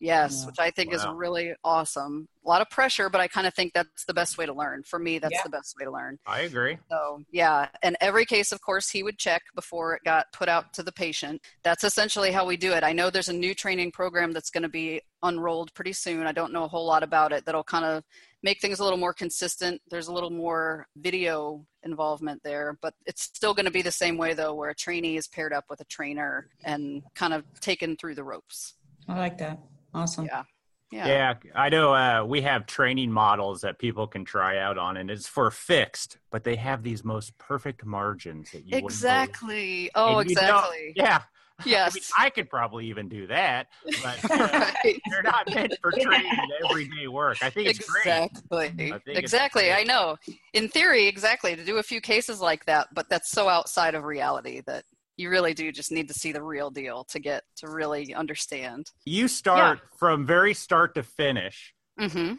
Yes, 0.00 0.40
Yeah. 0.42 0.46
which 0.46 0.58
I 0.60 0.70
think 0.70 0.94
is 0.94 1.04
really 1.12 1.54
awesome. 1.64 2.28
A 2.44 2.48
lot 2.48 2.60
of 2.60 2.70
pressure, 2.70 3.10
but 3.10 3.20
I 3.20 3.26
kind 3.26 3.46
of 3.48 3.54
think 3.54 3.72
that's 3.72 4.04
the 4.04 4.14
best 4.14 4.38
way 4.38 4.46
to 4.46 4.52
learn. 4.52 4.84
For 4.84 4.98
me, 4.98 5.18
that's 5.18 5.34
Yeah. 5.34 5.42
the 5.42 5.50
best 5.50 5.74
way 5.76 5.84
to 5.84 5.90
learn. 5.90 6.18
I 6.24 6.42
agree. 6.42 6.78
So, 6.88 7.24
yeah. 7.32 7.68
And 7.82 7.96
every 8.00 8.24
case, 8.24 8.52
of 8.52 8.60
course, 8.60 8.90
he 8.90 9.02
would 9.02 9.18
check 9.18 9.42
before 9.56 9.94
it 9.94 10.02
got 10.04 10.32
put 10.32 10.48
out 10.48 10.72
to 10.74 10.84
the 10.84 10.92
patient. 10.92 11.42
That's 11.64 11.82
essentially 11.82 12.30
how 12.30 12.46
we 12.46 12.56
do 12.56 12.72
it. 12.74 12.84
I 12.84 12.92
know 12.92 13.10
there's 13.10 13.28
a 13.28 13.32
new 13.32 13.54
training 13.54 13.90
program 13.90 14.30
that's 14.30 14.50
going 14.50 14.62
to 14.62 14.68
be 14.68 15.02
unrolled 15.24 15.74
pretty 15.74 15.92
soon. 15.94 16.28
I 16.28 16.32
don't 16.32 16.52
know 16.52 16.62
a 16.64 16.68
whole 16.68 16.86
lot 16.86 17.02
about 17.02 17.32
it 17.32 17.44
that'll 17.44 17.64
kind 17.64 17.84
of 17.84 18.04
make 18.42 18.60
things 18.60 18.78
a 18.78 18.84
little 18.84 18.98
more 18.98 19.12
consistent. 19.12 19.80
There's 19.90 20.08
a 20.08 20.12
little 20.12 20.30
more 20.30 20.86
video 20.96 21.66
involvement 21.82 22.42
there, 22.44 22.78
but 22.80 22.94
it's 23.06 23.22
still 23.22 23.54
going 23.54 23.66
to 23.66 23.72
be 23.72 23.82
the 23.82 23.90
same 23.90 24.16
way, 24.16 24.34
though, 24.34 24.54
where 24.54 24.70
a 24.70 24.74
trainee 24.74 25.16
is 25.16 25.28
paired 25.28 25.52
up 25.52 25.64
with 25.68 25.80
a 25.80 25.84
trainer 25.84 26.48
and 26.64 27.02
kind 27.14 27.34
of 27.34 27.44
taken 27.60 27.96
through 27.96 28.14
the 28.14 28.24
ropes. 28.24 28.74
I 29.08 29.18
like 29.18 29.38
that. 29.38 29.58
Awesome. 29.94 30.26
Yeah. 30.26 30.44
Yeah. 30.90 31.06
Yeah, 31.06 31.34
I 31.54 31.68
know 31.68 31.92
uh, 31.92 32.24
we 32.24 32.40
have 32.42 32.64
training 32.64 33.12
models 33.12 33.60
that 33.60 33.78
people 33.78 34.06
can 34.06 34.24
try 34.24 34.58
out 34.58 34.78
on, 34.78 34.96
and 34.96 35.10
it's 35.10 35.26
for 35.28 35.50
fixed, 35.50 36.16
but 36.30 36.44
they 36.44 36.56
have 36.56 36.82
these 36.82 37.04
most 37.04 37.36
perfect 37.36 37.84
margins 37.84 38.52
that 38.52 38.64
you. 38.64 38.78
Exactly. 38.78 39.90
Oh, 39.94 40.18
And 40.18 40.30
you 40.30 40.32
exactly. 40.32 40.94
Yeah, 40.96 41.22
Yes. 41.64 41.92
I, 41.92 41.94
mean, 41.94 42.02
I 42.26 42.30
could 42.30 42.48
probably 42.48 42.86
even 42.86 43.08
do 43.08 43.26
that, 43.28 43.68
but 44.02 44.22
Right. 44.30 45.00
they're 45.10 45.22
not 45.22 45.52
meant 45.52 45.74
for 45.82 45.90
training 46.00 46.30
everyday 46.64 47.08
work. 47.08 47.38
I 47.42 47.50
think 47.50 47.68
it's 47.68 47.78
great. 47.88 48.00
exactly 48.06 48.92
I 48.92 48.98
think 48.98 49.18
exactly 49.18 49.72
i 49.72 49.82
know 49.82 50.16
in 50.52 50.68
theory 50.68 51.06
exactly 51.06 51.56
to 51.56 51.64
do 51.64 51.78
a 51.78 51.82
few 51.82 52.00
cases 52.00 52.40
like 52.40 52.64
that 52.66 52.88
but 52.94 53.08
that's 53.08 53.30
so 53.30 53.48
outside 53.48 53.94
of 53.94 54.04
reality 54.04 54.62
that 54.66 54.84
you 55.16 55.30
really 55.30 55.52
do 55.52 55.72
just 55.72 55.90
need 55.90 56.08
to 56.08 56.14
see 56.14 56.32
the 56.32 56.42
real 56.42 56.70
deal 56.70 57.04
to 57.10 57.18
get 57.18 57.42
to 57.56 57.68
really 57.68 58.14
understand 58.14 58.86
You 59.04 59.26
start 59.28 59.80
from 59.98 60.24
very 60.26 60.54
start 60.54 60.94
to 60.94 61.02
finish, 61.02 61.74
mm-hmm. 62.00 62.34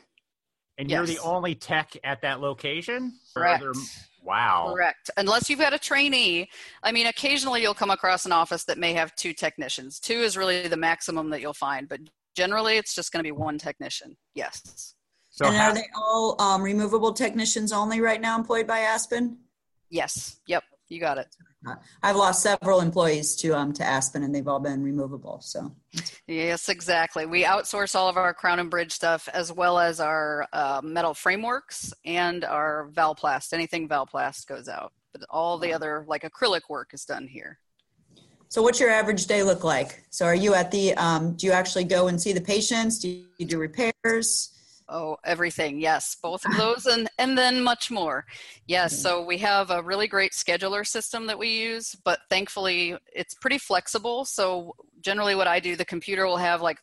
and 0.77 0.89
you're 0.89 1.05
the 1.05 1.19
only 1.19 1.55
tech 1.55 1.91
at 2.03 2.21
that 2.21 2.39
location. 2.39 3.13
Or 3.35 3.43
are 3.45 3.57
correct 3.57 3.63
there- 3.63 3.83
wow. 4.23 4.71
correct. 4.73 5.09
Unless 5.17 5.49
you've 5.49 5.59
got 5.59 5.73
a 5.73 5.79
trainee. 5.79 6.49
I 6.83 6.91
mean 6.91 7.07
occasionally 7.07 7.61
you'll 7.61 7.73
come 7.73 7.91
across 7.91 8.25
an 8.25 8.31
office 8.31 8.63
that 8.65 8.77
may 8.77 8.93
have 8.93 9.15
two 9.15 9.33
technicians. 9.33 9.99
Two 9.99 10.19
is 10.21 10.37
really 10.37 10.67
the 10.67 10.77
maximum 10.77 11.29
that 11.29 11.41
you'll 11.41 11.53
find 11.53 11.87
but 11.87 11.99
generally 12.35 12.77
it's 12.77 12.95
just 12.95 13.11
going 13.11 13.19
to 13.19 13.27
be 13.27 13.31
one 13.31 13.57
technician. 13.57 14.15
Yes. 14.35 14.95
So 15.29 15.45
and 15.45 15.55
how- 15.55 15.69
are 15.69 15.73
they 15.73 15.87
all 15.95 16.41
um, 16.41 16.61
removable 16.61 17.13
technicians 17.13 17.71
only 17.71 18.01
right 18.01 18.21
now 18.21 18.37
employed 18.37 18.67
by 18.67 18.79
Aspen? 18.79 19.37
yes. 19.89 20.39
Yep 20.47 20.63
you 20.89 20.99
got 20.99 21.17
it 21.17 21.27
I've 22.01 22.15
lost 22.15 22.41
several 22.41 22.79
employees 22.79 23.35
to 23.37 23.51
um 23.51 23.73
to 23.73 23.83
Aspen, 23.83 24.23
and 24.23 24.33
they've 24.33 24.47
all 24.47 24.59
been 24.59 24.81
removable. 24.81 25.41
So 25.41 25.75
Yes, 26.27 26.69
exactly. 26.69 27.25
We 27.25 27.43
outsource 27.43 27.95
all 27.95 28.07
of 28.07 28.17
our 28.17 28.33
crown 28.33 28.59
and 28.59 28.69
bridge 28.69 28.91
stuff 28.91 29.27
as 29.33 29.51
well 29.51 29.79
as 29.79 29.99
our 29.99 30.47
uh, 30.53 30.81
metal 30.83 31.13
frameworks 31.13 31.93
and 32.05 32.45
our 32.45 32.89
Valplast. 32.93 33.51
Anything 33.51 33.89
Valplast 33.89 34.47
goes 34.47 34.69
out, 34.69 34.93
but 35.11 35.23
all 35.29 35.57
the 35.57 35.73
other 35.73 36.05
like 36.07 36.23
acrylic 36.23 36.61
work 36.69 36.93
is 36.93 37.03
done 37.03 37.27
here. 37.27 37.59
So 38.47 38.63
what's 38.63 38.79
your 38.79 38.89
average 38.89 39.27
day 39.27 39.43
look 39.43 39.63
like? 39.63 40.03
So 40.09 40.25
are 40.25 40.35
you 40.35 40.55
at 40.55 40.71
the, 40.71 40.95
um, 40.95 41.35
do 41.35 41.45
you 41.45 41.51
actually 41.51 41.83
go 41.83 42.07
and 42.07 42.19
see 42.19 42.33
the 42.33 42.41
patients? 42.41 42.97
Do 42.97 43.23
you 43.37 43.45
do 43.45 43.59
repairs? 43.59 44.58
Oh, 44.91 45.17
everything. 45.23 45.79
Yes, 45.79 46.15
both 46.21 46.45
of 46.45 46.51
those 46.57 46.85
and 46.85 47.09
and 47.19 47.37
then 47.37 47.61
much 47.61 47.91
more. 47.91 48.25
Yes, 48.67 48.93
Okay. 48.93 49.01
so 49.01 49.23
we 49.23 49.37
have 49.39 49.69
a 49.69 49.83
really 49.83 50.07
great 50.07 50.31
scheduler 50.31 50.85
system 50.85 51.27
that 51.27 51.37
we 51.37 51.49
use, 51.49 51.95
but 52.03 52.19
thankfully 52.29 52.95
it's 53.13 53.35
pretty 53.35 53.59
flexible. 53.59 54.25
So 54.25 54.73
generally 55.01 55.35
what 55.35 55.47
I 55.47 55.59
do, 55.59 55.75
the 55.75 55.85
computer 55.85 56.25
will 56.25 56.37
have 56.37 56.61
like 56.61 56.77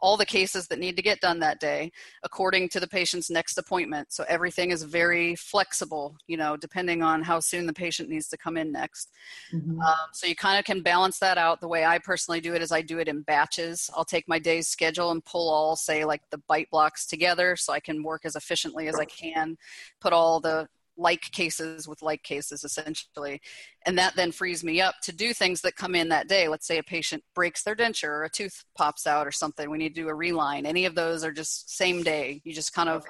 all 0.00 0.16
the 0.16 0.26
cases 0.26 0.66
that 0.68 0.78
need 0.78 0.96
to 0.96 1.02
get 1.02 1.20
done 1.20 1.38
that 1.40 1.60
day 1.60 1.92
according 2.22 2.68
to 2.70 2.80
the 2.80 2.86
patient's 2.86 3.30
next 3.30 3.58
appointment. 3.58 4.12
So 4.12 4.24
everything 4.28 4.70
is 4.70 4.82
very 4.82 5.36
flexible, 5.36 6.16
you 6.26 6.36
know, 6.36 6.56
depending 6.56 7.02
on 7.02 7.22
how 7.22 7.40
soon 7.40 7.66
the 7.66 7.72
patient 7.72 8.08
needs 8.08 8.28
to 8.28 8.36
come 8.36 8.56
in 8.56 8.72
next. 8.72 9.10
Mhm. 9.52 9.80
Um, 9.80 10.08
so 10.12 10.26
you 10.26 10.34
kind 10.34 10.58
of 10.58 10.64
can 10.64 10.82
balance 10.82 11.18
that 11.18 11.38
out. 11.38 11.60
The 11.60 11.68
way 11.68 11.84
I 11.84 11.98
personally 11.98 12.40
do 12.40 12.54
it 12.54 12.62
is 12.62 12.72
I 12.72 12.82
do 12.82 12.98
it 12.98 13.08
in 13.08 13.22
batches. 13.22 13.90
I'll 13.94 14.04
take 14.04 14.28
my 14.28 14.38
day's 14.38 14.68
schedule 14.68 15.10
and 15.10 15.24
pull 15.24 15.50
all, 15.50 15.76
say, 15.76 16.04
like 16.04 16.22
the 16.30 16.38
bite 16.48 16.70
blocks 16.70 17.06
together 17.06 17.56
so 17.56 17.72
I 17.72 17.80
can 17.80 18.02
work 18.02 18.22
as 18.24 18.36
efficiently 18.36 18.88
as 18.88 18.98
I 18.98 19.04
can, 19.04 19.56
put 20.00 20.12
all 20.12 20.40
the 20.40 20.68
like 20.96 21.22
cases 21.32 21.88
with 21.88 22.02
like 22.02 22.22
cases 22.22 22.64
essentially. 22.64 23.40
And 23.86 23.98
that 23.98 24.16
then 24.16 24.32
frees 24.32 24.62
me 24.62 24.80
up 24.80 24.96
to 25.02 25.12
do 25.12 25.32
things 25.32 25.60
that 25.62 25.76
come 25.76 25.94
in 25.94 26.08
that 26.10 26.28
day. 26.28 26.48
Let's 26.48 26.66
say 26.66 26.78
a 26.78 26.82
patient 26.82 27.24
breaks 27.34 27.62
their 27.62 27.76
denture 27.76 28.08
or 28.08 28.24
a 28.24 28.30
tooth 28.30 28.64
pops 28.76 29.06
out 29.06 29.26
or 29.26 29.32
something. 29.32 29.70
We 29.70 29.78
need 29.78 29.94
to 29.94 30.02
do 30.02 30.08
a 30.08 30.14
reline. 30.14 30.66
Any 30.66 30.84
of 30.84 30.94
those 30.94 31.24
are 31.24 31.32
just 31.32 31.76
same 31.76 32.02
day. 32.02 32.40
You 32.44 32.52
just 32.52 32.74
kind 32.74 32.88
of 32.88 33.04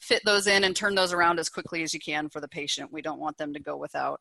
fit 0.00 0.22
those 0.24 0.46
in 0.46 0.64
and 0.64 0.74
turn 0.74 0.94
those 0.94 1.12
around 1.12 1.38
as 1.38 1.48
quickly 1.48 1.82
as 1.82 1.92
you 1.92 2.00
can 2.00 2.28
for 2.28 2.40
the 2.40 2.48
patient. 2.48 2.92
We 2.92 3.02
don't 3.02 3.20
want 3.20 3.36
them 3.36 3.52
to 3.52 3.60
go 3.60 3.76
without. 3.76 4.20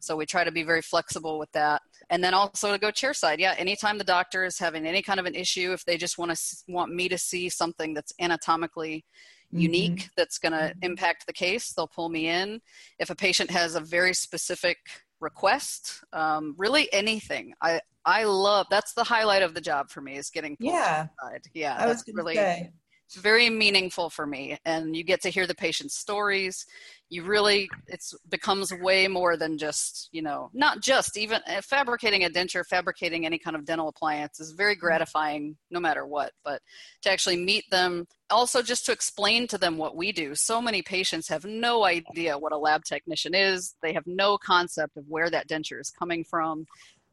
So 0.00 0.16
we 0.16 0.26
try 0.26 0.42
to 0.42 0.50
be 0.50 0.62
very 0.62 0.82
flexible 0.82 1.38
with 1.38 1.52
that. 1.52 1.82
And 2.10 2.24
then 2.24 2.32
also 2.32 2.72
to 2.72 2.78
go 2.78 2.88
chairside. 2.88 3.38
Yeah, 3.38 3.54
anytime 3.58 3.98
the 3.98 4.04
doctor 4.04 4.44
is 4.44 4.58
having 4.58 4.86
any 4.86 5.02
kind 5.02 5.20
of 5.20 5.26
an 5.26 5.34
issue, 5.34 5.72
if 5.72 5.84
they 5.84 5.98
just 5.98 6.16
want 6.16 6.34
to 6.34 6.56
want 6.66 6.94
me 6.94 7.08
to 7.10 7.18
see 7.18 7.48
something 7.48 7.92
that's 7.92 8.12
anatomically 8.18 9.04
unique 9.50 10.10
that's 10.16 10.38
going 10.38 10.52
to 10.52 10.72
impact 10.82 11.26
the 11.26 11.32
case, 11.32 11.72
they'll 11.72 11.88
pull 11.88 12.08
me 12.08 12.28
in. 12.28 12.60
If 12.98 13.10
a 13.10 13.14
patient 13.14 13.50
has 13.50 13.74
a 13.74 13.80
very 13.80 14.14
specific 14.14 14.78
request, 15.20 16.04
um, 16.12 16.54
really 16.58 16.92
anything. 16.92 17.54
I 17.62 17.80
I 18.04 18.24
love 18.24 18.66
that's 18.70 18.94
the 18.94 19.04
highlight 19.04 19.42
of 19.42 19.54
the 19.54 19.60
job 19.60 19.90
for 19.90 20.00
me 20.00 20.16
is 20.16 20.30
getting 20.30 20.56
pulled 20.56 20.72
Yeah, 20.74 21.06
chairside. 21.22 21.46
Yeah, 21.54 21.76
I 21.78 21.86
was 21.86 22.04
really 22.12 22.34
say. 22.34 22.70
It's 23.08 23.16
very 23.16 23.48
meaningful 23.48 24.10
for 24.10 24.26
me 24.26 24.58
and 24.66 24.94
you 24.94 25.02
get 25.02 25.22
to 25.22 25.30
hear 25.30 25.46
the 25.46 25.54
patient's 25.54 25.96
stories. 25.96 26.66
You 27.08 27.24
really 27.24 27.70
it's 27.86 28.14
becomes 28.28 28.70
way 28.70 29.08
more 29.08 29.38
than 29.38 29.56
just 29.56 30.10
you 30.12 30.20
know 30.20 30.50
not 30.52 30.82
just 30.82 31.16
even 31.16 31.40
uh, 31.46 31.62
fabricating 31.62 32.24
a 32.24 32.28
denture 32.28 32.66
fabricating 32.66 33.24
any 33.24 33.38
kind 33.38 33.56
of 33.56 33.64
dental 33.64 33.88
appliance 33.88 34.40
is 34.40 34.50
very 34.52 34.74
gratifying 34.74 35.56
no 35.70 35.80
matter 35.80 36.04
what 36.04 36.32
but 36.44 36.60
to 37.00 37.10
actually 37.10 37.38
meet 37.38 37.64
them 37.70 38.06
also 38.28 38.60
just 38.60 38.84
to 38.84 38.92
explain 38.92 39.46
to 39.46 39.56
them 39.56 39.78
what 39.78 39.96
we 39.96 40.12
do. 40.12 40.34
So 40.34 40.60
many 40.60 40.82
patients 40.82 41.28
have 41.28 41.46
no 41.46 41.86
idea 41.86 42.36
what 42.36 42.52
a 42.52 42.58
lab 42.58 42.84
technician 42.84 43.34
is. 43.34 43.74
They 43.80 43.94
have 43.94 44.06
no 44.06 44.36
concept 44.36 44.98
of 44.98 45.04
where 45.08 45.30
that 45.30 45.48
denture 45.48 45.80
is 45.80 45.90
coming 45.90 46.24
from 46.24 46.66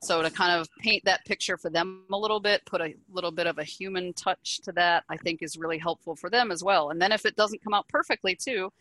so 0.05 0.21
to 0.21 0.29
kind 0.29 0.59
of 0.59 0.67
paint 0.79 1.03
that 1.05 1.25
picture 1.25 1.57
for 1.57 1.69
them 1.69 2.03
a 2.11 2.17
little 2.17 2.39
bit, 2.39 2.65
put 2.65 2.81
a 2.81 2.93
little 3.11 3.31
bit 3.31 3.47
of 3.47 3.57
a 3.57 3.63
human 3.63 4.13
touch 4.13 4.59
to 4.63 4.71
that, 4.73 5.03
I 5.09 5.17
think 5.17 5.41
is 5.41 5.57
really 5.57 5.77
helpful 5.77 6.15
for 6.15 6.29
them 6.29 6.51
as 6.51 6.63
well. 6.63 6.91
And 6.91 7.01
then 7.01 7.11
if 7.11 7.25
it 7.25 7.35
doesn't 7.35 7.63
come 7.63 7.73
out 7.73 7.87
perfectly 7.87 8.35
too, 8.35 8.71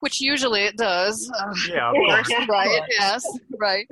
which 0.00 0.20
usually 0.20 0.64
it 0.64 0.76
does, 0.76 1.30
uh, 1.30 1.54
yeah, 1.72 1.90
course. 1.94 2.30
right? 2.48 2.82
Yes, 2.90 3.24
right. 3.58 3.88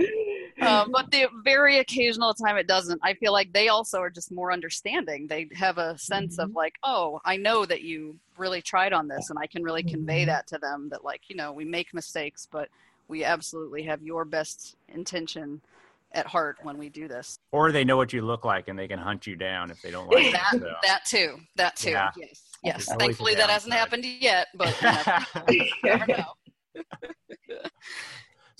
Um, 0.61 0.92
but 0.92 1.11
the 1.11 1.26
very 1.42 1.78
occasional 1.78 2.34
time 2.34 2.56
it 2.56 2.66
doesn't, 2.66 3.00
I 3.02 3.14
feel 3.14 3.32
like 3.32 3.52
they 3.52 3.68
also 3.68 3.99
are 3.99 4.11
just 4.11 4.30
more 4.30 4.52
understanding. 4.52 5.26
They 5.26 5.49
have 5.54 5.78
a 5.78 5.96
sense 5.99 6.38
of 6.38 6.54
like, 6.54 6.75
oh, 6.82 7.20
I 7.25 7.37
know 7.37 7.64
that 7.64 7.82
you 7.82 8.18
really 8.37 8.61
tried 8.61 8.92
on 8.92 9.08
this, 9.08 9.30
and 9.30 9.38
I 9.38 9.46
can 9.46 9.62
really 9.62 9.82
convey 9.82 10.26
that 10.26 10.46
to 10.49 10.58
them. 10.58 10.88
That 10.90 11.04
like, 11.04 11.22
you 11.28 11.37
know, 11.37 11.52
we 11.52 11.64
make 11.64 11.94
mistakes, 11.94 12.46
but 12.50 12.68
we 13.08 13.25
absolutely 13.25 13.82
have 13.84 14.02
your 14.02 14.25
best 14.25 14.76
intention 14.88 15.62
at 16.14 16.26
heart 16.26 16.59
when 16.62 16.78
we 16.78 16.88
do 16.88 17.09
this. 17.09 17.38
Or 17.52 17.73
they 17.73 17.85
know 17.85 17.97
what 17.97 18.12
you 18.12 18.23
look 18.23 18.45
like 18.45 18.69
and 18.69 18.78
they 18.78 18.88
can 18.88 18.99
hunt 18.99 19.26
you 19.26 19.37
down 19.37 19.71
if 19.71 19.81
they 19.83 19.90
don't 19.90 20.09
like 20.11 20.33
That, 20.33 20.50
so. 20.52 20.75
that 20.83 21.04
too. 21.04 21.37
That 21.57 21.76
too. 21.76 21.90
Yeah. 21.90 22.11
Yes. 22.16 22.42
Yes. 22.62 22.87
There's 22.87 22.99
Thankfully, 22.99 23.35
that 23.35 23.50
hasn't 23.50 23.75
happened 23.75 24.04
yet, 24.04 24.49
but 24.54 24.75
you 25.49 25.64
know. 26.07 26.25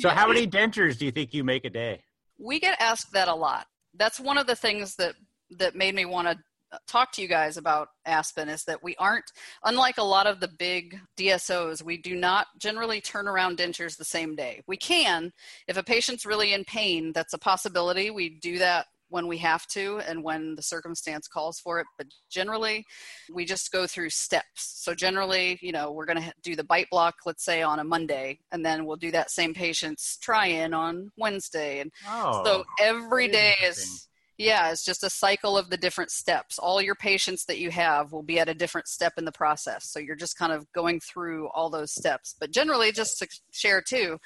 so, 0.01 0.09
how 0.11 0.27
many 0.29 0.47
dentures 0.47 0.99
do 0.99 1.05
you 1.07 1.11
think 1.13 1.33
you 1.33 1.45
make 1.45 1.65
a 1.65 1.71
day? 1.71 2.03
we 2.43 2.59
get 2.59 2.81
asked 2.81 3.13
that 3.13 3.29
a 3.29 3.35
lot. 3.35 3.67
That's 3.95 4.19
one 4.19 4.39
of 4.39 4.47
the 4.47 4.57
things 4.57 4.97
that 4.97 5.15
that 5.59 5.75
made 5.75 5.95
me 5.95 6.05
want 6.05 6.29
to 6.29 6.39
talk 6.87 7.13
to 7.13 7.23
you 7.23 7.29
guys 7.29 7.57
about 7.57 7.89
Aspen 8.07 8.49
is 8.49 8.65
that 8.65 8.83
we 8.83 8.97
aren't 8.97 9.31
unlike 9.65 9.99
a 9.99 10.03
lot 10.03 10.27
of 10.27 10.41
the 10.41 10.49
big 10.49 10.99
DSOs, 11.17 11.83
we 11.83 11.97
do 11.97 12.15
not 12.15 12.47
generally 12.59 13.01
turn 13.01 13.29
around 13.29 13.59
dentures 13.59 13.97
the 13.97 14.05
same 14.05 14.35
day. 14.35 14.63
We 14.67 14.77
can 14.77 15.33
if 15.69 15.77
a 15.77 15.83
patient's 15.83 16.27
really 16.27 16.53
in 16.53 16.65
pain, 16.65 17.13
that's 17.13 17.35
a 17.35 17.39
possibility. 17.39 18.11
We 18.11 18.39
do 18.41 18.59
that 18.59 18.87
when 19.13 19.27
we 19.27 19.37
have 19.37 19.67
to 19.67 20.01
and 20.09 20.25
when 20.25 20.55
the 20.55 20.63
circumstance 20.63 21.29
calls 21.29 21.61
for 21.61 21.79
it, 21.79 21.87
but 21.99 22.07
generally 22.31 22.85
we 23.31 23.45
just 23.45 23.71
go 23.71 23.87
through 23.87 24.09
steps. 24.09 24.81
So 24.83 24.95
generally, 24.95 25.59
you 25.61 25.71
know, 25.71 25.93
we're 25.93 26.07
going 26.07 26.23
to 26.23 26.33
do 26.43 26.57
the 26.57 26.65
bite 26.65 26.89
block 26.91 27.17
let's 27.27 27.45
say 27.45 27.61
on 27.61 27.79
a 27.79 27.85
Monday 27.85 28.39
and 28.53 28.65
then 28.65 28.87
we'll 28.87 28.97
do 28.97 29.11
that 29.11 29.31
same 29.31 29.53
patient's 29.53 30.17
try 30.17 30.47
in 30.47 30.73
on 30.73 31.11
Wednesday 31.19 31.81
and 31.81 31.93
Oh, 32.09 32.43
so 32.45 32.65
every 32.81 33.29
day 33.29 33.55
that 33.61 33.69
is 33.69 33.77
day 33.77 33.83
is 33.83 34.09
yeah, 34.43 34.71
it's 34.71 34.85
just 34.85 35.05
a 35.05 35.11
cycle 35.11 35.57
of 35.57 35.71
the 35.71 35.77
different 35.77 36.11
steps. 36.11 36.59
All 36.59 36.83
your 36.83 36.95
patients 36.95 37.45
that 37.47 37.59
you 37.59 37.71
have 37.71 38.13
will 38.13 38.23
be 38.23 38.39
at 38.39 38.49
a 38.49 38.55
different 38.55 38.89
step 38.89 39.15
in 39.17 39.25
the 39.25 39.33
process. 39.33 39.89
So 39.89 39.99
you're 39.99 40.17
just 40.17 40.37
kind 40.37 40.53
of 40.53 40.71
going 40.73 41.01
through 41.01 41.49
all 41.51 41.71
those 41.71 41.93
steps. 41.93 42.35
But 42.39 42.51
generally 42.51 42.93
just 42.93 43.19
to 43.19 43.29
share 43.53 43.81
too, 43.81 44.19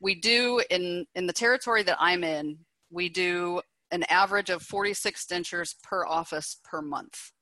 we 0.00 0.14
do 0.14 0.62
in 0.70 1.06
in 1.14 1.26
the 1.26 1.32
territory 1.32 1.82
that 1.84 1.96
I'm 2.00 2.24
in, 2.24 2.58
we 2.90 3.08
do 3.08 3.60
an 3.92 4.04
average 4.04 4.50
of 4.50 4.62
46 4.62 5.26
dentures 5.26 5.74
per 5.82 6.06
office 6.06 6.56
per 6.64 6.82
month. 6.82 7.32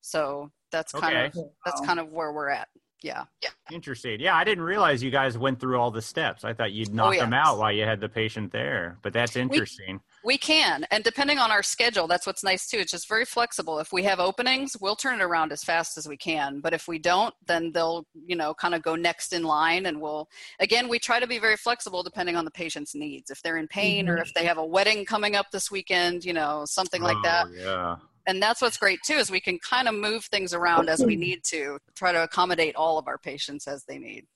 So 0.00 0.50
that's 0.70 0.92
kind 0.92 1.16
Okay. 1.16 1.26
of 1.26 1.34
that's 1.64 1.80
kind 1.80 1.98
of 2.00 2.10
where 2.10 2.32
we're 2.32 2.50
at. 2.50 2.68
Yeah. 3.04 3.24
Yeah. 3.42 3.50
Interesting. 3.70 4.18
Yeah, 4.18 4.34
I 4.34 4.44
didn't 4.44 4.64
realize 4.64 5.02
you 5.02 5.10
guys 5.10 5.36
went 5.36 5.60
through 5.60 5.78
all 5.78 5.90
the 5.90 6.00
steps. 6.00 6.42
I 6.42 6.54
thought 6.54 6.72
you'd 6.72 6.94
knock 6.94 7.16
Oh, 7.16 7.18
them 7.18 7.34
out 7.34 7.58
while 7.58 7.70
you 7.70 7.84
had 7.84 8.00
the 8.00 8.08
patient 8.08 8.50
there. 8.50 8.96
But 9.02 9.12
that's 9.12 9.36
interesting. 9.36 10.00
We 10.24 10.38
can, 10.38 10.86
and 10.90 11.04
depending 11.04 11.38
on 11.38 11.50
our 11.50 11.62
schedule, 11.62 12.06
that's 12.06 12.26
what's 12.26 12.42
nice 12.42 12.66
too. 12.66 12.78
It's 12.78 12.90
just 12.90 13.06
very 13.06 13.26
flexible. 13.26 13.78
If 13.78 13.92
we 13.92 14.04
have 14.04 14.20
openings, 14.20 14.74
we'll 14.80 14.96
turn 14.96 15.20
it 15.20 15.22
around 15.22 15.52
as 15.52 15.62
fast 15.62 15.98
as 15.98 16.08
we 16.08 16.16
can. 16.16 16.60
But 16.60 16.72
if 16.72 16.88
we 16.88 16.98
don't, 16.98 17.34
then 17.46 17.72
they'll, 17.72 18.06
you 18.14 18.36
know, 18.36 18.54
kind 18.54 18.74
of 18.74 18.82
go 18.82 18.96
next 18.96 19.34
in 19.34 19.42
line, 19.42 19.84
and 19.84 20.00
we'll. 20.00 20.30
Again, 20.60 20.88
we 20.88 20.98
try 20.98 21.20
to 21.20 21.26
be 21.26 21.38
very 21.38 21.58
flexible 21.58 22.02
depending 22.02 22.36
on 22.36 22.46
the 22.46 22.50
patient's 22.50 22.94
needs. 22.94 23.30
If 23.30 23.42
they're 23.42 23.58
in 23.58 23.68
pain, 23.68 24.08
or 24.08 24.14
mm-hmm. 24.14 24.22
if 24.22 24.32
they 24.32 24.46
have 24.46 24.56
a 24.56 24.64
wedding 24.64 25.04
coming 25.04 25.36
up 25.36 25.50
this 25.50 25.70
weekend, 25.70 26.24
you 26.24 26.32
know, 26.32 26.64
something 26.64 27.02
like 27.02 27.18
oh, 27.18 27.22
that. 27.22 27.46
Oh, 27.50 27.52
Yeah. 27.54 27.96
And 28.26 28.42
that's 28.42 28.62
what's 28.62 28.76
great 28.76 29.00
too 29.04 29.14
is 29.14 29.30
we 29.30 29.40
can 29.40 29.58
kind 29.58 29.88
of 29.88 29.94
move 29.94 30.24
things 30.24 30.54
around 30.54 30.88
as 30.88 31.04
we 31.04 31.16
need 31.16 31.44
to, 31.44 31.78
try 31.94 32.12
to 32.12 32.22
accommodate 32.22 32.76
all 32.76 32.98
of 32.98 33.06
our 33.06 33.18
patients 33.18 33.68
as 33.68 33.84
they 33.84 33.98
need. 33.98 34.26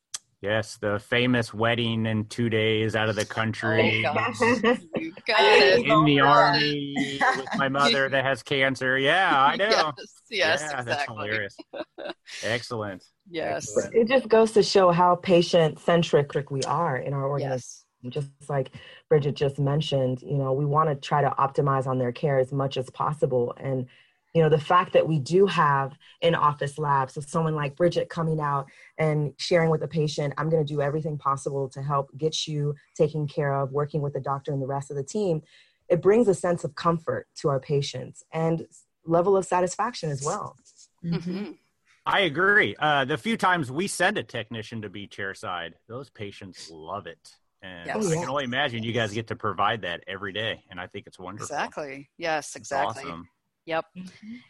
Yes, 0.41 0.79
the 0.81 1.01
famous 1.01 1.53
wedding 1.53 2.07
in 2.07 2.27
two 2.27 2.49
days 2.49 2.95
out 2.95 3.09
of 3.09 3.17
the 3.17 3.25
country. 3.25 4.07
Oh. 4.07 4.33
You 4.97 5.13
got 5.27 5.41
it. 5.41 5.87
in 5.87 6.05
the 6.05 6.21
oh, 6.21 6.27
army 6.27 7.21
with 7.37 7.49
my 7.57 7.69
mother 7.69 8.09
that 8.09 8.25
has 8.25 8.43
cancer. 8.43 8.99
Yeah, 8.99 9.47
I 9.47 9.57
know. 9.57 9.67
Yes, 9.67 9.93
yes, 10.31 10.61
yeah, 10.61 10.69
that's 10.69 10.81
exactly. 10.83 11.17
hilarious. 11.17 11.57
Excellent. 12.43 13.05
Yes. 13.29 13.77
Excellent. 13.77 13.95
It 13.95 14.09
just 14.09 14.29
goes 14.29 14.53
to 14.53 14.63
show 14.63 14.91
how 14.91 15.17
patient 15.17 15.81
centric 15.81 16.51
we 16.51 16.63
are 16.63 16.97
in 16.97 17.13
our 17.15 17.29
organization. 17.29 17.85
Yes. 18.03 18.13
Just 18.13 18.31
like 18.49 18.71
Bridget 19.09 19.35
just 19.35 19.59
mentioned, 19.59 20.23
you 20.23 20.37
know, 20.37 20.53
we 20.53 20.65
want 20.65 20.89
to 20.91 20.95
try 20.95 21.23
to 21.23 21.31
optimize 21.31 21.87
on 21.87 21.99
their 21.99 22.13
care 22.13 22.39
as 22.39 22.53
much 22.53 22.77
as 22.77 22.91
possible. 22.91 23.55
And, 23.57 23.87
you 24.35 24.43
know, 24.43 24.51
the 24.51 24.61
fact 24.61 24.93
that 24.93 25.09
we 25.09 25.19
do 25.19 25.47
have 25.47 25.97
in 26.21 26.35
office 26.35 26.79
labs, 26.79 27.15
so 27.15 27.21
someone 27.23 27.55
like 27.55 27.77
Bridget 27.77 28.11
coming 28.11 28.41
out 28.41 28.67
and 28.99 29.33
sharing 29.39 29.71
with 29.71 29.81
the 29.81 29.89
patient, 29.89 30.35
I'm 30.37 30.51
going 30.51 30.65
to 30.65 30.75
do 30.75 30.83
everything 30.83 31.17
possible 31.17 31.69
to 31.71 31.83
help 31.83 32.11
get 32.19 32.47
you 32.47 32.75
taken 32.95 33.27
care 33.27 33.55
of, 33.55 33.73
working 33.73 34.03
with 34.03 34.13
the 34.13 34.21
doctor 34.21 34.53
and 34.53 34.61
the 34.61 34.67
rest 34.67 34.91
of 34.91 34.97
the 34.97 35.03
team, 35.03 35.43
it 35.89 36.03
brings 36.03 36.29
a 36.29 36.35
sense 36.35 36.65
of 36.65 36.75
comfort 36.75 37.29
to 37.37 37.49
our 37.49 37.61
patients 37.61 38.23
and 38.33 38.67
level 39.07 39.39
of 39.39 39.47
satisfaction 39.47 40.11
as 40.11 40.23
well. 40.23 40.55
Mhm. 41.03 41.57
I 42.05 42.21
agree. 42.21 42.77
Uh, 42.79 43.05
the 43.07 43.17
few 43.19 43.37
times 43.37 43.71
we 43.71 43.87
send 43.87 44.19
a 44.19 44.23
technician 44.23 44.83
to 44.83 44.91
be 44.91 45.09
chairside, 45.09 45.75
those 45.89 46.11
patients 46.11 46.71
love 46.71 47.07
it. 47.07 47.37
And 47.63 47.87
Yes. 47.87 48.07
I 48.13 48.17
can 48.17 48.29
only 48.29 48.45
imagine 48.45 48.83
you 48.83 48.93
guys 48.93 49.13
get 49.13 49.27
to 49.29 49.37
provide 49.37 49.83
that 49.83 50.05
every 50.07 50.33
day. 50.33 50.63
And 50.71 50.81
I 50.81 50.87
think 50.87 51.07
it's 51.07 51.19
wonderful. 51.19 51.45
Exactly. 51.47 52.09
Yes, 52.17 52.49
It's 52.49 52.57
exactly. 52.57 53.03
awesome. 53.05 53.29
Yep. 53.67 53.85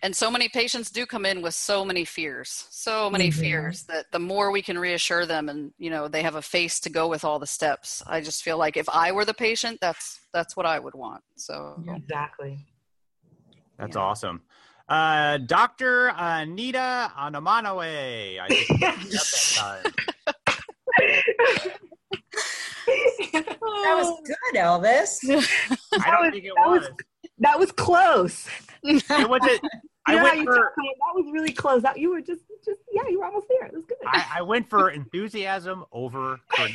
And 0.02 0.14
so 0.14 0.30
many 0.30 0.48
patients 0.48 0.90
do 0.90 1.04
come 1.06 1.26
in 1.26 1.42
with 1.42 1.54
so 1.54 1.84
many 1.84 2.04
fears, 2.04 2.66
so 2.70 3.10
many 3.10 3.30
Mhm. 3.30 3.40
fears 3.40 3.82
that 3.84 4.06
the 4.12 4.18
more 4.20 4.52
we 4.52 4.62
can 4.62 4.78
reassure 4.78 5.26
them 5.26 5.48
and, 5.48 5.72
you 5.78 5.90
know, 5.90 6.06
they 6.06 6.22
have 6.22 6.36
a 6.36 6.42
face 6.42 6.78
to 6.80 6.90
go 6.90 7.08
with 7.08 7.24
all 7.24 7.38
the 7.40 7.46
steps. 7.46 8.02
I 8.06 8.20
just 8.20 8.44
feel 8.44 8.58
like 8.58 8.76
if 8.76 8.88
I 8.88 9.10
were 9.10 9.24
the 9.24 9.34
patient, 9.34 9.80
that's 9.80 10.20
that's 10.32 10.56
what 10.56 10.66
I 10.66 10.78
would 10.78 10.94
want. 10.94 11.24
So 11.36 11.82
Exactly. 11.96 12.64
That's 13.78 13.96
Yeah. 13.96 14.02
awesome. 14.02 14.42
Uh, 14.88 15.38
Dr. 15.38 16.08
Anita 16.16 17.12
Anamanoe. 17.18 18.40
I 18.40 18.48
just 18.48 18.70
up 18.70 19.26
that 19.32 19.48
time. 19.54 19.94
That 23.44 23.94
was 23.96 24.20
good, 24.26 24.60
Elvis. 24.60 25.18
I 26.00 26.10
don't 26.10 26.24
was- 26.24 26.32
think 26.32 26.44
it 26.44 26.52
that 26.56 26.68
was- 26.68 26.80
was. 26.80 26.90
That 27.40 27.58
was 27.58 27.70
close. 27.72 28.48
It 28.82 29.28
was 29.28 29.40
it. 29.44 29.60
I 30.06 30.14
You 30.14 30.22
went 30.22 30.44
for 30.44 30.54
tell 30.54 30.62
that 30.64 31.14
was 31.14 31.26
really 31.32 31.52
close. 31.52 31.82
That 31.82 31.98
you 31.98 32.10
were 32.10 32.20
just, 32.22 32.40
just 32.64 32.80
yeah, 32.90 33.02
you 33.10 33.18
were 33.20 33.26
almost 33.26 33.46
there. 33.48 33.66
It 33.66 33.74
was 33.74 33.84
good. 33.84 33.98
I, 34.06 34.38
I 34.38 34.42
went 34.42 34.68
for 34.70 34.90
enthusiasm 34.90 35.84
over 35.92 36.40
cor- 36.50 36.68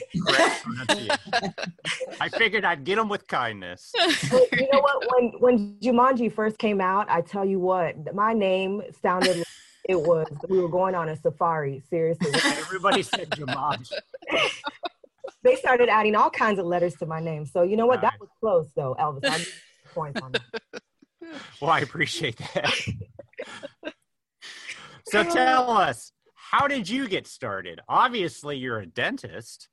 I 2.22 2.30
figured 2.30 2.64
I'd 2.64 2.84
get 2.84 2.96
them 2.98 3.10
with 3.10 3.28
kindness. 3.28 3.92
But 4.32 4.52
you 4.54 4.68
know 4.72 4.80
what? 4.82 5.04
When 5.16 5.32
when 5.40 5.76
Jumanji 5.82 6.32
first 6.32 6.58
came 6.60 6.80
out, 6.80 7.10
I 7.10 7.22
tell 7.22 7.44
you 7.46 7.60
what, 7.60 8.14
my 8.14 8.34
name 8.34 8.84
sounded 9.02 9.38
like 9.38 9.48
it 9.90 10.00
was 10.00 10.28
we 10.48 10.60
were 10.60 10.70
going 10.70 10.96
on 10.96 11.10
a 11.10 11.16
safari. 11.16 11.82
Seriously, 11.90 12.32
Everybody 12.36 13.02
said 13.04 13.30
Jumanji. 13.32 13.92
They 15.44 15.56
started 15.56 15.90
adding 15.90 16.16
all 16.16 16.30
kinds 16.30 16.60
of 16.60 16.66
letters 16.66 16.96
to 16.96 17.06
my 17.06 17.20
name. 17.20 17.46
So 17.46 17.64
you 17.64 17.78
know 17.78 17.86
what? 17.86 18.02
That 18.02 18.14
Nice. 18.14 18.20
was 18.22 18.30
close, 18.40 18.68
though, 18.76 18.96
Elvis. 19.00 19.30
I 19.30 19.46
points 19.94 20.22
on 20.22 20.32
that. 20.32 20.82
Well, 21.62 21.72
I 21.72 21.80
appreciate 21.80 22.38
that. 22.54 22.74
so 25.06 25.24
tell 25.24 25.70
us, 25.70 26.12
how 26.34 26.68
did 26.68 26.90
you 26.90 27.08
get 27.08 27.28
started? 27.28 27.80
Obviously, 27.88 28.58
you're 28.58 28.80
a 28.80 28.86
dentist. 28.86 29.70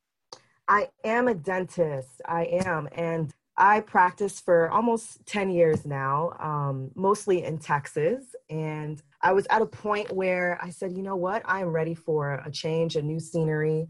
I 0.68 0.88
am 1.04 1.26
a 1.28 1.34
dentist. 1.34 2.20
I 2.26 2.44
am. 2.44 2.88
And 2.92 3.32
I 3.56 3.80
practice 3.80 4.40
for 4.40 4.70
almost 4.70 5.26
10 5.26 5.50
years 5.50 5.84
now, 5.84 6.32
um, 6.38 6.90
mostly 6.94 7.44
in 7.44 7.58
Texas. 7.58 8.34
And 8.48 9.02
I 9.20 9.32
was 9.32 9.46
at 9.50 9.62
a 9.62 9.66
point 9.66 10.12
where 10.12 10.58
I 10.62 10.70
said, 10.70 10.96
you 10.96 11.02
know 11.02 11.16
what? 11.16 11.42
I 11.44 11.60
am 11.60 11.68
ready 11.68 11.94
for 11.94 12.34
a 12.44 12.50
change, 12.50 12.96
a 12.96 13.02
new 13.02 13.20
scenery. 13.20 13.88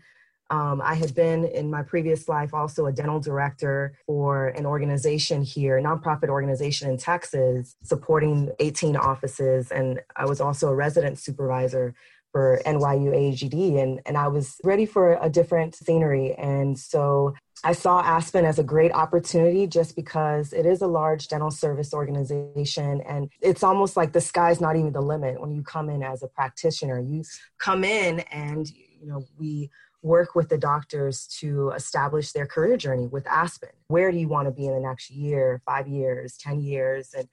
Um, 0.50 0.82
I 0.82 0.94
had 0.94 1.14
been 1.14 1.44
in 1.44 1.70
my 1.70 1.82
previous 1.82 2.28
life 2.28 2.52
also 2.52 2.86
a 2.86 2.92
dental 2.92 3.20
director 3.20 3.96
for 4.06 4.48
an 4.48 4.66
organization 4.66 5.42
here, 5.42 5.78
a 5.78 5.82
nonprofit 5.82 6.28
organization 6.28 6.90
in 6.90 6.96
Texas, 6.96 7.76
supporting 7.84 8.50
18 8.58 8.96
offices. 8.96 9.70
And 9.70 10.00
I 10.16 10.26
was 10.26 10.40
also 10.40 10.68
a 10.68 10.74
resident 10.74 11.18
supervisor 11.18 11.94
for 12.32 12.60
NYU 12.64 13.10
AGD 13.10 13.82
and, 13.82 14.00
and 14.06 14.16
I 14.16 14.28
was 14.28 14.60
ready 14.62 14.86
for 14.86 15.18
a 15.20 15.28
different 15.28 15.74
scenery. 15.74 16.34
And 16.34 16.78
so 16.78 17.34
I 17.64 17.72
saw 17.72 18.00
Aspen 18.00 18.44
as 18.44 18.58
a 18.58 18.62
great 18.62 18.92
opportunity 18.92 19.66
just 19.66 19.94
because 19.96 20.52
it 20.52 20.64
is 20.64 20.80
a 20.80 20.86
large 20.86 21.28
dental 21.28 21.50
service 21.50 21.92
organization 21.92 23.02
and 23.02 23.28
it's 23.40 23.62
almost 23.62 23.96
like 23.96 24.12
the 24.12 24.20
sky's 24.20 24.60
not 24.60 24.76
even 24.76 24.92
the 24.92 25.02
limit 25.02 25.40
when 25.40 25.50
you 25.50 25.62
come 25.62 25.90
in 25.90 26.02
as 26.02 26.22
a 26.22 26.28
practitioner. 26.28 27.00
You 27.00 27.24
come 27.58 27.84
in 27.84 28.20
and 28.20 28.70
you 28.70 29.06
know 29.06 29.24
we 29.36 29.70
work 30.02 30.34
with 30.34 30.48
the 30.48 30.58
doctors 30.58 31.26
to 31.40 31.70
establish 31.70 32.32
their 32.32 32.46
career 32.46 32.76
journey 32.76 33.06
with 33.06 33.26
Aspen. 33.26 33.70
Where 33.88 34.10
do 34.10 34.18
you 34.18 34.28
want 34.28 34.48
to 34.48 34.52
be 34.52 34.66
in 34.66 34.74
the 34.74 34.80
next 34.80 35.10
year, 35.10 35.60
5 35.66 35.88
years, 35.88 36.36
10 36.38 36.60
years 36.60 37.14
and 37.14 37.28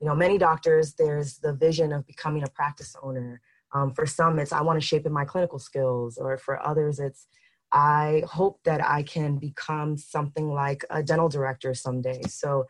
you 0.00 0.08
know 0.08 0.14
many 0.14 0.38
doctors 0.38 0.94
there's 0.94 1.38
the 1.38 1.54
vision 1.54 1.92
of 1.92 2.06
becoming 2.06 2.42
a 2.42 2.50
practice 2.50 2.94
owner 3.02 3.40
um, 3.74 3.92
for 3.92 4.06
some, 4.06 4.38
it's 4.38 4.52
I 4.52 4.62
want 4.62 4.80
to 4.80 4.86
shape 4.86 5.04
in 5.04 5.12
my 5.12 5.24
clinical 5.24 5.58
skills, 5.58 6.16
or 6.16 6.38
for 6.38 6.64
others, 6.64 7.00
it's 7.00 7.26
I 7.72 8.22
hope 8.26 8.60
that 8.64 8.82
I 8.82 9.02
can 9.02 9.36
become 9.36 9.98
something 9.98 10.48
like 10.48 10.84
a 10.90 11.02
dental 11.02 11.28
director 11.28 11.74
someday. 11.74 12.22
So 12.28 12.66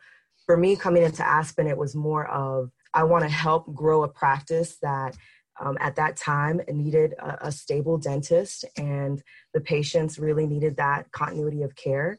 for 0.47 0.57
me, 0.57 0.75
coming 0.75 1.03
into 1.03 1.25
Aspen, 1.25 1.67
it 1.67 1.77
was 1.77 1.95
more 1.95 2.27
of 2.27 2.71
I 2.93 3.03
want 3.03 3.23
to 3.23 3.29
help 3.29 3.73
grow 3.73 4.03
a 4.03 4.07
practice 4.07 4.77
that 4.81 5.15
um, 5.59 5.77
at 5.79 5.95
that 5.95 6.17
time 6.17 6.61
needed 6.67 7.13
a, 7.13 7.47
a 7.47 7.51
stable 7.51 7.97
dentist, 7.97 8.65
and 8.77 9.21
the 9.53 9.61
patients 9.61 10.19
really 10.19 10.47
needed 10.47 10.77
that 10.77 11.11
continuity 11.11 11.63
of 11.63 11.75
care 11.75 12.17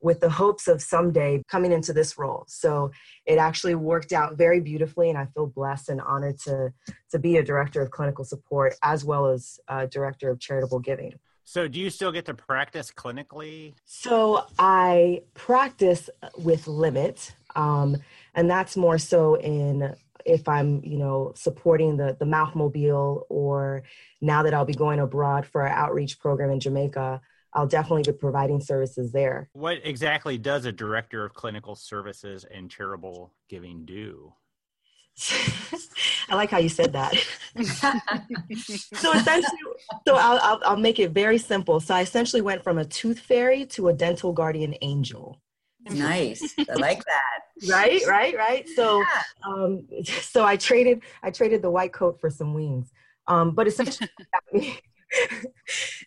with 0.00 0.20
the 0.20 0.30
hopes 0.30 0.68
of 0.68 0.80
someday 0.80 1.42
coming 1.48 1.72
into 1.72 1.92
this 1.92 2.18
role. 2.18 2.44
So 2.46 2.92
it 3.26 3.36
actually 3.38 3.74
worked 3.74 4.12
out 4.12 4.36
very 4.36 4.60
beautifully, 4.60 5.08
and 5.08 5.18
I 5.18 5.26
feel 5.26 5.46
blessed 5.46 5.88
and 5.88 6.00
honored 6.00 6.38
to 6.40 6.72
to 7.10 7.18
be 7.18 7.36
a 7.36 7.42
director 7.42 7.82
of 7.82 7.90
clinical 7.90 8.24
support 8.24 8.74
as 8.82 9.04
well 9.04 9.26
as 9.26 9.58
a 9.68 9.86
director 9.86 10.30
of 10.30 10.38
charitable 10.38 10.80
giving. 10.80 11.14
So, 11.44 11.66
do 11.66 11.80
you 11.80 11.88
still 11.88 12.12
get 12.12 12.26
to 12.26 12.34
practice 12.34 12.92
clinically? 12.94 13.72
So 13.86 14.44
I 14.58 15.22
practice 15.32 16.10
with 16.36 16.66
limit, 16.66 17.32
um, 17.56 17.96
and 18.34 18.50
that's 18.50 18.76
more 18.76 18.98
so 18.98 19.36
in 19.36 19.96
if 20.24 20.48
I'm, 20.48 20.82
you 20.84 20.98
know, 20.98 21.32
supporting 21.36 21.96
the 21.96 22.16
the 22.18 22.26
mouth 22.26 22.54
mobile, 22.54 23.26
or 23.28 23.82
now 24.20 24.42
that 24.42 24.54
I'll 24.54 24.64
be 24.64 24.74
going 24.74 25.00
abroad 25.00 25.46
for 25.46 25.62
our 25.62 25.68
outreach 25.68 26.18
program 26.18 26.50
in 26.50 26.60
Jamaica, 26.60 27.20
I'll 27.52 27.66
definitely 27.66 28.10
be 28.10 28.16
providing 28.16 28.60
services 28.60 29.12
there. 29.12 29.48
What 29.52 29.78
exactly 29.84 30.38
does 30.38 30.64
a 30.64 30.72
director 30.72 31.24
of 31.24 31.34
clinical 31.34 31.74
services 31.74 32.44
and 32.44 32.70
charitable 32.70 33.32
giving 33.48 33.84
do? 33.84 34.32
I 36.28 36.34
like 36.34 36.50
how 36.50 36.58
you 36.58 36.68
said 36.68 36.92
that. 36.92 37.14
so 38.94 39.12
essentially, 39.12 39.58
so 40.06 40.14
I'll, 40.14 40.38
I'll 40.40 40.60
I'll 40.64 40.76
make 40.76 40.98
it 40.98 41.10
very 41.10 41.38
simple. 41.38 41.80
So 41.80 41.94
I 41.94 42.02
essentially 42.02 42.42
went 42.42 42.62
from 42.62 42.78
a 42.78 42.84
tooth 42.84 43.18
fairy 43.18 43.66
to 43.66 43.88
a 43.88 43.92
dental 43.92 44.32
guardian 44.32 44.74
angel. 44.82 45.40
Nice. 45.90 46.54
I 46.58 46.74
like 46.74 47.04
that. 47.04 47.22
Right, 47.68 48.00
right, 48.06 48.36
right. 48.36 48.68
So 48.68 49.02
um, 49.44 49.84
so 50.04 50.44
I 50.44 50.56
traded 50.56 51.02
I 51.24 51.32
traded 51.32 51.60
the 51.60 51.70
white 51.70 51.92
coat 51.92 52.20
for 52.20 52.30
some 52.30 52.54
wings. 52.54 52.92
Um, 53.26 53.50
but 53.50 53.66
essentially, 53.66 54.08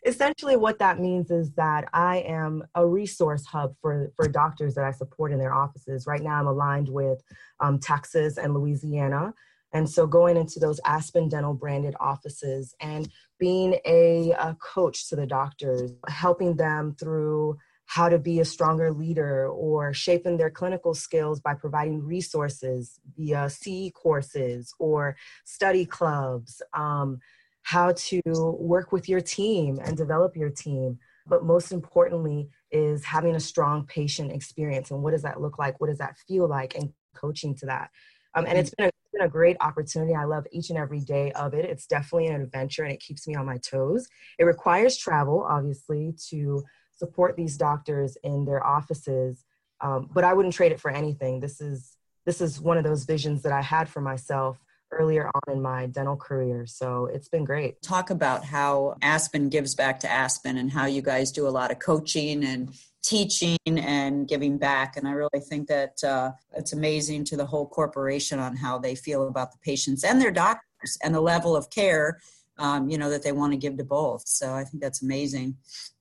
essentially 0.05 0.55
what 0.55 0.79
that 0.79 0.99
means 0.99 1.29
is 1.29 1.51
that 1.55 1.89
I 1.93 2.19
am 2.19 2.63
a 2.73 2.87
resource 2.87 3.45
hub 3.45 3.75
for 3.81 4.13
for 4.15 4.29
doctors 4.29 4.75
that 4.75 4.85
I 4.85 4.91
support 4.91 5.33
in 5.33 5.39
their 5.39 5.53
offices. 5.53 6.07
Right 6.07 6.21
now, 6.21 6.35
I'm 6.39 6.47
aligned 6.47 6.87
with 6.87 7.21
um, 7.59 7.79
Texas 7.79 8.37
and 8.37 8.53
Louisiana. 8.53 9.33
And 9.73 9.89
so 9.89 10.05
going 10.05 10.37
into 10.37 10.59
those 10.59 10.79
Aspen 10.85 11.29
Dental 11.29 11.53
branded 11.53 11.95
offices 11.99 12.75
and 12.81 13.09
being 13.39 13.79
a, 13.85 14.31
a 14.31 14.55
coach 14.55 15.07
to 15.09 15.15
the 15.15 15.25
doctors, 15.25 15.91
helping 16.07 16.55
them 16.55 16.95
through 16.99 17.57
how 17.91 18.07
to 18.07 18.17
be 18.17 18.39
a 18.39 18.45
stronger 18.45 18.89
leader 18.89 19.49
or 19.49 19.93
shaping 19.93 20.37
their 20.37 20.49
clinical 20.49 20.93
skills 20.93 21.41
by 21.41 21.53
providing 21.53 22.01
resources 22.01 23.01
via 23.17 23.49
CE 23.49 23.91
courses 23.93 24.73
or 24.79 25.17
study 25.43 25.85
clubs, 25.85 26.61
um, 26.73 27.19
how 27.63 27.91
to 27.91 28.21
work 28.57 28.93
with 28.93 29.09
your 29.09 29.19
team 29.19 29.77
and 29.83 29.97
develop 29.97 30.37
your 30.37 30.49
team. 30.49 30.97
But 31.27 31.43
most 31.43 31.73
importantly, 31.73 32.47
is 32.71 33.03
having 33.03 33.35
a 33.35 33.41
strong 33.41 33.85
patient 33.85 34.31
experience. 34.31 34.91
And 34.91 35.03
what 35.03 35.11
does 35.11 35.23
that 35.23 35.41
look 35.41 35.59
like? 35.59 35.81
What 35.81 35.87
does 35.87 35.99
that 35.99 36.15
feel 36.29 36.47
like? 36.47 36.75
And 36.75 36.93
coaching 37.13 37.55
to 37.55 37.65
that. 37.65 37.89
Um, 38.35 38.45
and 38.47 38.57
it's 38.57 38.73
been, 38.73 38.85
a, 38.85 38.87
it's 38.87 39.11
been 39.11 39.27
a 39.27 39.29
great 39.29 39.57
opportunity. 39.59 40.15
I 40.15 40.23
love 40.23 40.47
each 40.53 40.69
and 40.69 40.79
every 40.79 41.01
day 41.01 41.33
of 41.33 41.53
it. 41.53 41.65
It's 41.65 41.87
definitely 41.87 42.27
an 42.27 42.41
adventure 42.41 42.83
and 42.83 42.93
it 42.93 43.01
keeps 43.01 43.27
me 43.27 43.35
on 43.35 43.45
my 43.45 43.57
toes. 43.57 44.07
It 44.39 44.45
requires 44.45 44.95
travel, 44.95 45.45
obviously, 45.45 46.15
to 46.29 46.63
support 47.01 47.35
these 47.35 47.57
doctors 47.57 48.15
in 48.23 48.45
their 48.45 48.63
offices. 48.77 49.43
Um, 49.81 50.09
but 50.13 50.23
I 50.23 50.33
wouldn't 50.33 50.53
trade 50.53 50.71
it 50.71 50.79
for 50.79 50.91
anything. 50.91 51.39
This 51.39 51.59
is 51.59 51.97
this 52.27 52.39
is 52.39 52.61
one 52.61 52.77
of 52.77 52.83
those 52.83 53.03
visions 53.05 53.41
that 53.41 53.51
I 53.51 53.61
had 53.61 53.89
for 53.89 54.01
myself 54.01 54.59
earlier 54.91 55.25
on 55.33 55.53
in 55.55 55.61
my 55.61 55.87
dental 55.87 56.15
career. 56.15 56.67
So 56.67 57.07
it's 57.07 57.29
been 57.29 57.45
great. 57.45 57.81
Talk 57.81 58.11
about 58.11 58.45
how 58.45 58.95
Aspen 59.01 59.49
gives 59.49 59.73
back 59.73 59.99
to 60.01 60.11
Aspen 60.11 60.57
and 60.57 60.71
how 60.71 60.85
you 60.85 61.01
guys 61.01 61.31
do 61.31 61.47
a 61.47 61.55
lot 61.59 61.71
of 61.71 61.79
coaching 61.79 62.43
and 62.43 62.69
teaching 63.03 63.57
and 63.65 64.27
giving 64.27 64.59
back. 64.59 64.97
And 64.97 65.07
I 65.07 65.13
really 65.13 65.41
think 65.49 65.67
that 65.69 66.03
uh, 66.03 66.31
it's 66.55 66.73
amazing 66.73 67.23
to 67.25 67.37
the 67.37 67.45
whole 67.45 67.67
corporation 67.67 68.37
on 68.37 68.55
how 68.55 68.77
they 68.77 68.93
feel 68.93 69.27
about 69.27 69.51
the 69.51 69.57
patients 69.63 70.03
and 70.03 70.21
their 70.21 70.31
doctors 70.31 70.97
and 71.03 71.15
the 71.15 71.21
level 71.21 71.55
of 71.55 71.69
care. 71.69 72.19
Um, 72.57 72.89
you 72.89 72.97
know 72.99 73.09
that 73.09 73.23
they 73.23 73.31
want 73.31 73.53
to 73.53 73.57
give 73.57 73.77
to 73.77 73.83
both, 73.83 74.27
so 74.27 74.53
I 74.53 74.63
think 74.65 74.83
that's 74.83 75.01
amazing. 75.01 75.55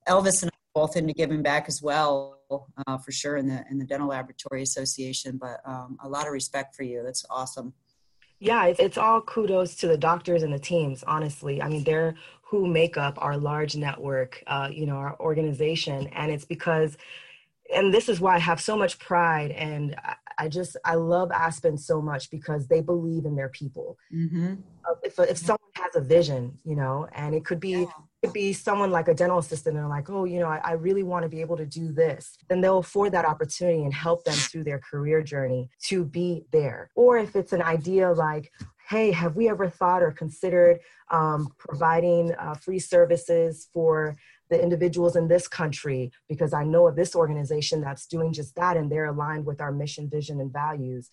Elvis 0.07 0.43
and 0.43 0.51
both 0.73 0.95
into 0.95 1.13
giving 1.13 1.41
back 1.41 1.65
as 1.67 1.81
well, 1.81 2.39
uh, 2.87 2.97
for 2.97 3.11
sure 3.11 3.37
in 3.37 3.47
the 3.47 3.63
in 3.69 3.77
the 3.77 3.85
Dental 3.85 4.07
Laboratory 4.07 4.61
Association. 4.61 5.37
But 5.37 5.59
um, 5.65 5.97
a 6.03 6.09
lot 6.09 6.27
of 6.27 6.33
respect 6.33 6.75
for 6.75 6.83
you. 6.83 7.03
That's 7.03 7.25
awesome 7.29 7.73
yeah, 8.41 8.65
it's, 8.65 8.79
it's 8.79 8.97
all 8.97 9.21
kudos 9.21 9.75
to 9.75 9.87
the 9.87 9.97
doctors 9.97 10.41
and 10.41 10.51
the 10.51 10.59
teams, 10.59 11.03
honestly. 11.03 11.61
I 11.61 11.69
mean, 11.69 11.83
they're 11.83 12.15
who 12.41 12.67
make 12.67 12.97
up 12.97 13.21
our 13.21 13.37
large 13.37 13.75
network, 13.75 14.43
uh, 14.47 14.67
you 14.69 14.87
know, 14.87 14.95
our 14.95 15.17
organization. 15.19 16.07
And 16.07 16.31
it's 16.31 16.43
because, 16.43 16.97
and 17.73 17.93
this 17.93 18.09
is 18.09 18.19
why 18.19 18.35
I 18.35 18.39
have 18.39 18.59
so 18.59 18.75
much 18.75 18.97
pride 18.97 19.51
and 19.51 19.95
I 20.39 20.49
just, 20.49 20.75
I 20.83 20.95
love 20.95 21.31
Aspen 21.31 21.77
so 21.77 22.01
much 22.01 22.31
because 22.31 22.67
they 22.67 22.81
believe 22.81 23.25
in 23.25 23.35
their 23.35 23.49
people. 23.49 23.95
Mm-hmm. 24.13 24.55
Uh, 24.89 24.95
if, 25.03 25.19
if 25.19 25.37
someone 25.37 25.59
has 25.75 25.95
a 25.95 26.01
vision, 26.01 26.57
you 26.65 26.75
know, 26.75 27.07
and 27.13 27.35
it 27.35 27.45
could 27.45 27.59
be, 27.59 27.69
yeah 27.69 27.85
could 28.23 28.33
be 28.33 28.53
someone 28.53 28.91
like 28.91 29.07
a 29.07 29.13
dental 29.13 29.39
assistant 29.39 29.77
and 29.77 29.89
like, 29.89 30.09
oh, 30.09 30.25
you 30.25 30.39
know, 30.39 30.47
I, 30.47 30.61
I 30.63 30.71
really 30.73 31.01
want 31.01 31.23
to 31.23 31.29
be 31.29 31.41
able 31.41 31.57
to 31.57 31.65
do 31.65 31.91
this, 31.91 32.37
then 32.49 32.61
they'll 32.61 32.77
afford 32.77 33.13
that 33.13 33.25
opportunity 33.25 33.83
and 33.83 33.93
help 33.93 34.23
them 34.23 34.35
through 34.35 34.63
their 34.63 34.79
career 34.79 35.23
journey 35.23 35.69
to 35.85 36.05
be 36.05 36.45
there. 36.51 36.91
Or 36.95 37.17
if 37.17 37.35
it's 37.35 37.53
an 37.53 37.63
idea 37.63 38.11
like, 38.11 38.51
hey, 38.87 39.11
have 39.11 39.35
we 39.35 39.49
ever 39.49 39.69
thought 39.69 40.03
or 40.03 40.11
considered 40.11 40.79
um, 41.09 41.51
providing 41.57 42.33
uh, 42.35 42.53
free 42.53 42.79
services 42.79 43.69
for 43.73 44.15
the 44.49 44.61
individuals 44.61 45.15
in 45.15 45.27
this 45.27 45.47
country? 45.47 46.11
Because 46.29 46.53
I 46.53 46.63
know 46.63 46.87
of 46.87 46.95
this 46.95 47.15
organization 47.15 47.81
that's 47.81 48.05
doing 48.05 48.33
just 48.33 48.55
that 48.55 48.77
and 48.77 48.91
they're 48.91 49.05
aligned 49.05 49.45
with 49.47 49.61
our 49.61 49.71
mission, 49.71 50.09
vision, 50.09 50.39
and 50.39 50.53
values 50.53 51.09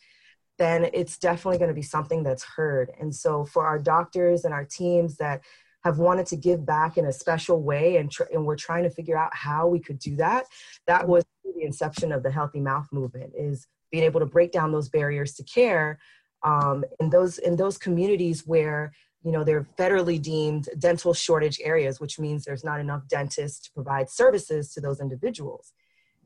then 0.59 0.91
it's 0.93 1.19
definitely 1.19 1.57
going 1.57 1.69
to 1.69 1.75
be 1.75 1.83
something 1.83 2.25
that's 2.25 2.43
heard. 2.43 2.91
And 2.99 3.15
so 3.15 3.45
for 3.45 3.65
our 3.65 3.79
doctors 3.79 4.45
and 4.45 4.53
our 4.53 4.65
teams 4.65 5.17
that 5.19 5.41
have 5.85 5.99
wanted 5.99 6.27
to 6.27 6.37
give 6.37 6.67
back 6.67 6.99
in 6.99 7.07
a 7.07 7.13
special 7.13 7.63
way 7.63 7.97
and, 7.97 8.11
tr- 8.11 8.25
and 8.33 8.45
we're 8.45 8.57
trying 8.57 8.83
to 8.83 8.91
figure 8.91 9.17
out 9.17 9.31
how 9.35 9.67
we 9.67 9.79
could 9.79 9.99
do 9.99 10.17
that 10.17 10.45
that 10.87 11.07
was 11.07 11.25
the 11.45 11.65
inception 11.65 12.13
of 12.13 12.23
the 12.23 12.31
healthy 12.31 12.61
mouth 12.61 12.87
movement 12.93 13.33
is 13.37 13.67
being 13.91 14.05
able 14.05 14.21
to 14.21 14.27
break 14.27 14.53
down 14.53 14.73
those 14.73 14.89
barriers 14.89 15.35
to 15.35 15.43
care 15.45 15.99
um, 16.43 16.85
in 17.01 17.11
those 17.11 17.39
in 17.39 17.57
those 17.57 17.79
communities 17.79 18.47
where 18.47 18.93
you 19.23 19.33
know 19.33 19.43
they're 19.43 19.67
federally 19.79 20.21
deemed 20.21 20.69
dental 20.79 21.13
shortage 21.13 21.61
areas 21.63 22.01
which 22.01 22.19
means 22.19 22.45
there's 22.45 22.65
not 22.65 22.81
enough 22.81 23.07
dentists 23.09 23.61
to 23.61 23.73
provide 23.73 24.09
services 24.09 24.73
to 24.73 24.81
those 24.81 25.01
individuals 25.01 25.73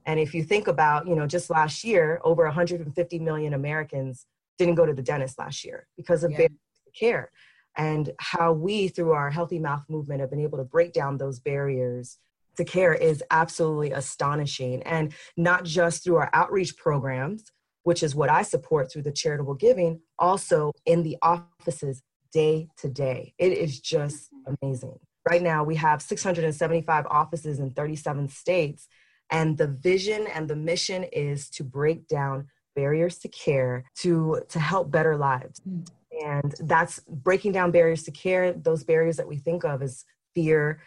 and 0.07 0.21
if 0.21 0.35
you 0.35 0.43
think 0.43 0.67
about 0.67 1.07
you 1.07 1.15
know 1.15 1.27
just 1.27 1.51
last 1.51 1.85
year 1.85 2.21
over 2.25 2.45
150 2.45 3.19
million 3.19 3.55
americans 3.55 4.27
didn't 4.59 4.75
go 4.75 4.85
to 4.85 4.93
the 4.93 5.03
dentist 5.03 5.39
last 5.39 5.65
year 5.65 5.87
because 5.97 6.25
of 6.25 6.31
yeah. 6.33 6.49
care 6.95 7.31
and 7.77 8.13
how 8.19 8.53
we 8.53 8.89
through 8.89 9.13
our 9.13 9.31
healthy 9.31 9.59
mouth 9.59 9.85
movement 9.89 10.21
have 10.21 10.31
been 10.31 10.41
able 10.41 10.59
to 10.59 10.65
break 10.65 10.93
down 10.93 11.17
those 11.17 11.41
barriers 11.41 12.19
to 12.57 12.65
care 12.65 12.93
is 12.93 13.23
absolutely 13.31 13.93
astonishing. 13.93 14.83
And 14.83 15.15
not 15.37 15.65
just 15.65 16.05
through 16.05 16.17
our 16.17 16.31
outreach 16.33 16.77
programs 16.77 17.51
which 17.85 18.05
is 18.05 18.15
what 18.15 18.31
i 18.31 18.43
support 18.43 18.93
through 18.93 19.03
the 19.03 19.11
charitable 19.11 19.55
giving 19.55 20.01
also 20.17 20.71
in 20.87 21.03
the 21.03 21.17
offices 21.21 22.01
day 22.33 22.69
to 22.79 22.89
day. 22.89 23.35
It 23.39 23.53
is 23.53 23.79
just 23.79 24.31
amazing. 24.63 24.99
Right 25.29 25.43
now 25.43 25.63
we 25.63 25.77
have 25.77 26.03
675 26.03 27.07
offices 27.07 27.61
in 27.61 27.71
37 27.71 28.29
states 28.29 28.89
and 29.31 29.57
the 29.57 29.69
vision 29.69 30.27
and 30.35 30.49
the 30.49 30.57
mission 30.57 31.05
is 31.05 31.49
to 31.51 31.63
break 31.65 32.09
down 32.09 32.49
barriers 32.75 33.19
to 33.19 33.29
care 33.29 33.85
to 33.99 34.43
to 34.49 34.59
help 34.59 34.91
better 34.91 35.17
lives. 35.17 35.61
Mm. 35.69 35.87
And 36.25 36.55
that's 36.61 37.01
breaking 37.09 37.53
down 37.53 37.71
barriers 37.71 38.03
to 38.05 38.11
care. 38.11 38.53
Those 38.53 38.85
barriers 38.85 39.17
that 39.17 39.29
we 39.29 39.37
think 39.37 39.65
of 39.65 39.83
as 39.83 40.05
fear, 40.35 40.81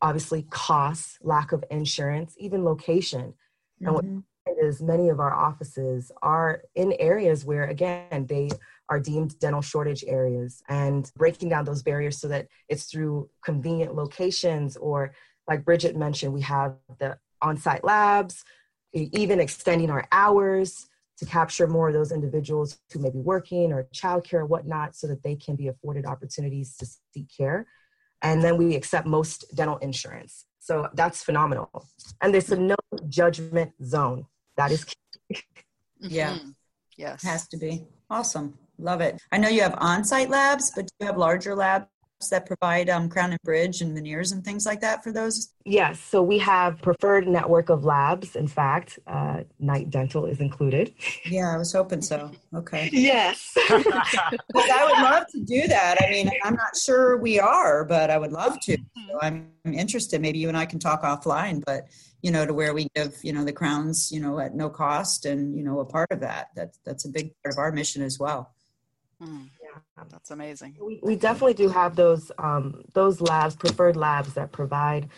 obviously 0.00 0.42
costs, 0.50 1.18
lack 1.22 1.52
of 1.52 1.64
insurance, 1.70 2.34
even 2.38 2.64
location. 2.64 3.34
Mm-hmm. 3.80 3.86
And 3.86 3.94
what 3.94 4.04
mm-hmm. 4.04 4.86
many 4.86 5.08
of 5.08 5.20
our 5.20 5.32
offices 5.32 6.10
are 6.22 6.62
in 6.74 6.94
areas 6.98 7.44
where 7.44 7.64
again 7.64 8.26
they 8.26 8.50
are 8.88 9.00
deemed 9.00 9.38
dental 9.38 9.62
shortage 9.62 10.04
areas 10.06 10.62
and 10.68 11.10
breaking 11.16 11.48
down 11.48 11.64
those 11.64 11.82
barriers 11.82 12.18
so 12.18 12.28
that 12.28 12.48
it's 12.68 12.84
through 12.84 13.30
convenient 13.42 13.94
locations 13.94 14.76
or 14.76 15.14
like 15.48 15.64
Bridget 15.64 15.96
mentioned, 15.96 16.32
we 16.32 16.42
have 16.42 16.76
the 16.98 17.18
on-site 17.40 17.84
labs, 17.84 18.44
even 18.92 19.40
extending 19.40 19.90
our 19.90 20.06
hours 20.12 20.88
to 21.18 21.26
capture 21.26 21.66
more 21.66 21.88
of 21.88 21.94
those 21.94 22.12
individuals 22.12 22.78
who 22.92 22.98
may 22.98 23.10
be 23.10 23.18
working 23.18 23.72
or 23.72 23.84
childcare 23.94 24.40
or 24.40 24.46
whatnot 24.46 24.96
so 24.96 25.06
that 25.06 25.22
they 25.22 25.36
can 25.36 25.56
be 25.56 25.68
afforded 25.68 26.06
opportunities 26.06 26.76
to 26.76 26.86
seek 26.86 27.28
care. 27.36 27.66
And 28.22 28.42
then 28.42 28.56
we 28.56 28.74
accept 28.74 29.06
most 29.06 29.44
dental 29.54 29.78
insurance. 29.78 30.46
So 30.60 30.88
that's 30.94 31.22
phenomenal. 31.22 31.86
And 32.20 32.32
there's 32.32 32.50
a 32.50 32.56
no 32.56 32.76
judgment 33.08 33.72
zone. 33.84 34.26
That 34.56 34.70
is 34.70 34.84
key. 34.84 35.42
yeah. 36.00 36.34
Mm-hmm. 36.34 36.50
Yes. 36.96 37.22
Has 37.24 37.48
to 37.48 37.56
be. 37.56 37.84
Awesome. 38.10 38.58
Love 38.78 39.00
it. 39.00 39.20
I 39.32 39.38
know 39.38 39.48
you 39.48 39.62
have 39.62 39.74
on 39.78 40.04
site 40.04 40.30
labs, 40.30 40.72
but 40.74 40.86
do 40.86 40.92
you 41.00 41.06
have 41.06 41.16
larger 41.16 41.54
labs 41.54 41.86
that 42.30 42.46
provide 42.46 42.88
um, 42.90 43.08
crown 43.08 43.30
and 43.30 43.40
bridge 43.42 43.80
and 43.80 43.94
veneers 43.94 44.32
and 44.32 44.44
things 44.44 44.66
like 44.66 44.80
that 44.80 45.02
for 45.02 45.12
those? 45.12 45.52
Yes. 45.64 46.00
So 46.00 46.22
we 46.22 46.38
have 46.38 46.80
preferred 46.82 47.26
network 47.26 47.68
of 47.68 47.84
labs. 47.84 48.36
In 48.36 48.48
fact, 48.48 48.98
uh, 49.06 49.42
Knight 49.58 49.90
Dental 49.90 50.26
is 50.26 50.40
included. 50.40 50.94
Yeah, 51.24 51.54
I 51.54 51.56
was 51.56 51.72
hoping 51.72 52.02
so. 52.02 52.30
Okay. 52.54 52.90
yes. 52.92 53.52
I 53.56 54.38
would 54.84 55.02
love 55.02 55.26
to 55.32 55.40
do 55.40 55.66
that. 55.68 55.98
I 56.02 56.10
mean, 56.10 56.30
I'm 56.42 56.54
not 56.54 56.76
sure 56.76 57.16
we 57.16 57.38
are, 57.38 57.84
but 57.84 58.10
I 58.10 58.18
would 58.18 58.32
love 58.32 58.58
to. 58.62 58.76
So 58.76 59.18
I'm 59.20 59.48
interested. 59.64 60.20
Maybe 60.20 60.38
you 60.38 60.48
and 60.48 60.56
I 60.56 60.66
can 60.66 60.78
talk 60.78 61.02
offline, 61.02 61.62
but 61.64 61.86
you 62.22 62.30
know, 62.30 62.46
to 62.46 62.54
where 62.54 62.72
we 62.72 62.88
give, 62.94 63.18
you 63.22 63.32
know, 63.32 63.44
the 63.44 63.52
crowns, 63.52 64.12
you 64.12 64.20
know, 64.20 64.38
at 64.38 64.54
no 64.54 64.70
cost 64.70 65.26
and, 65.26 65.56
you 65.56 65.64
know, 65.64 65.80
a 65.80 65.84
part 65.84 66.10
of 66.12 66.20
that. 66.20 66.50
That's 66.54 66.78
that's 66.84 67.04
a 67.04 67.08
big 67.08 67.32
part 67.42 67.54
of 67.54 67.58
our 67.58 67.72
mission 67.72 68.02
as 68.02 68.18
well. 68.18 68.54
Mm. 69.20 69.48
That's 70.10 70.30
amazing. 70.30 70.76
We, 70.80 71.00
we 71.02 71.16
definitely 71.16 71.54
do 71.54 71.68
have 71.68 71.96
those 71.96 72.30
um, 72.38 72.82
those 72.92 73.20
labs, 73.20 73.56
preferred 73.56 73.96
labs 73.96 74.34
that 74.34 74.52
provide 74.52 75.08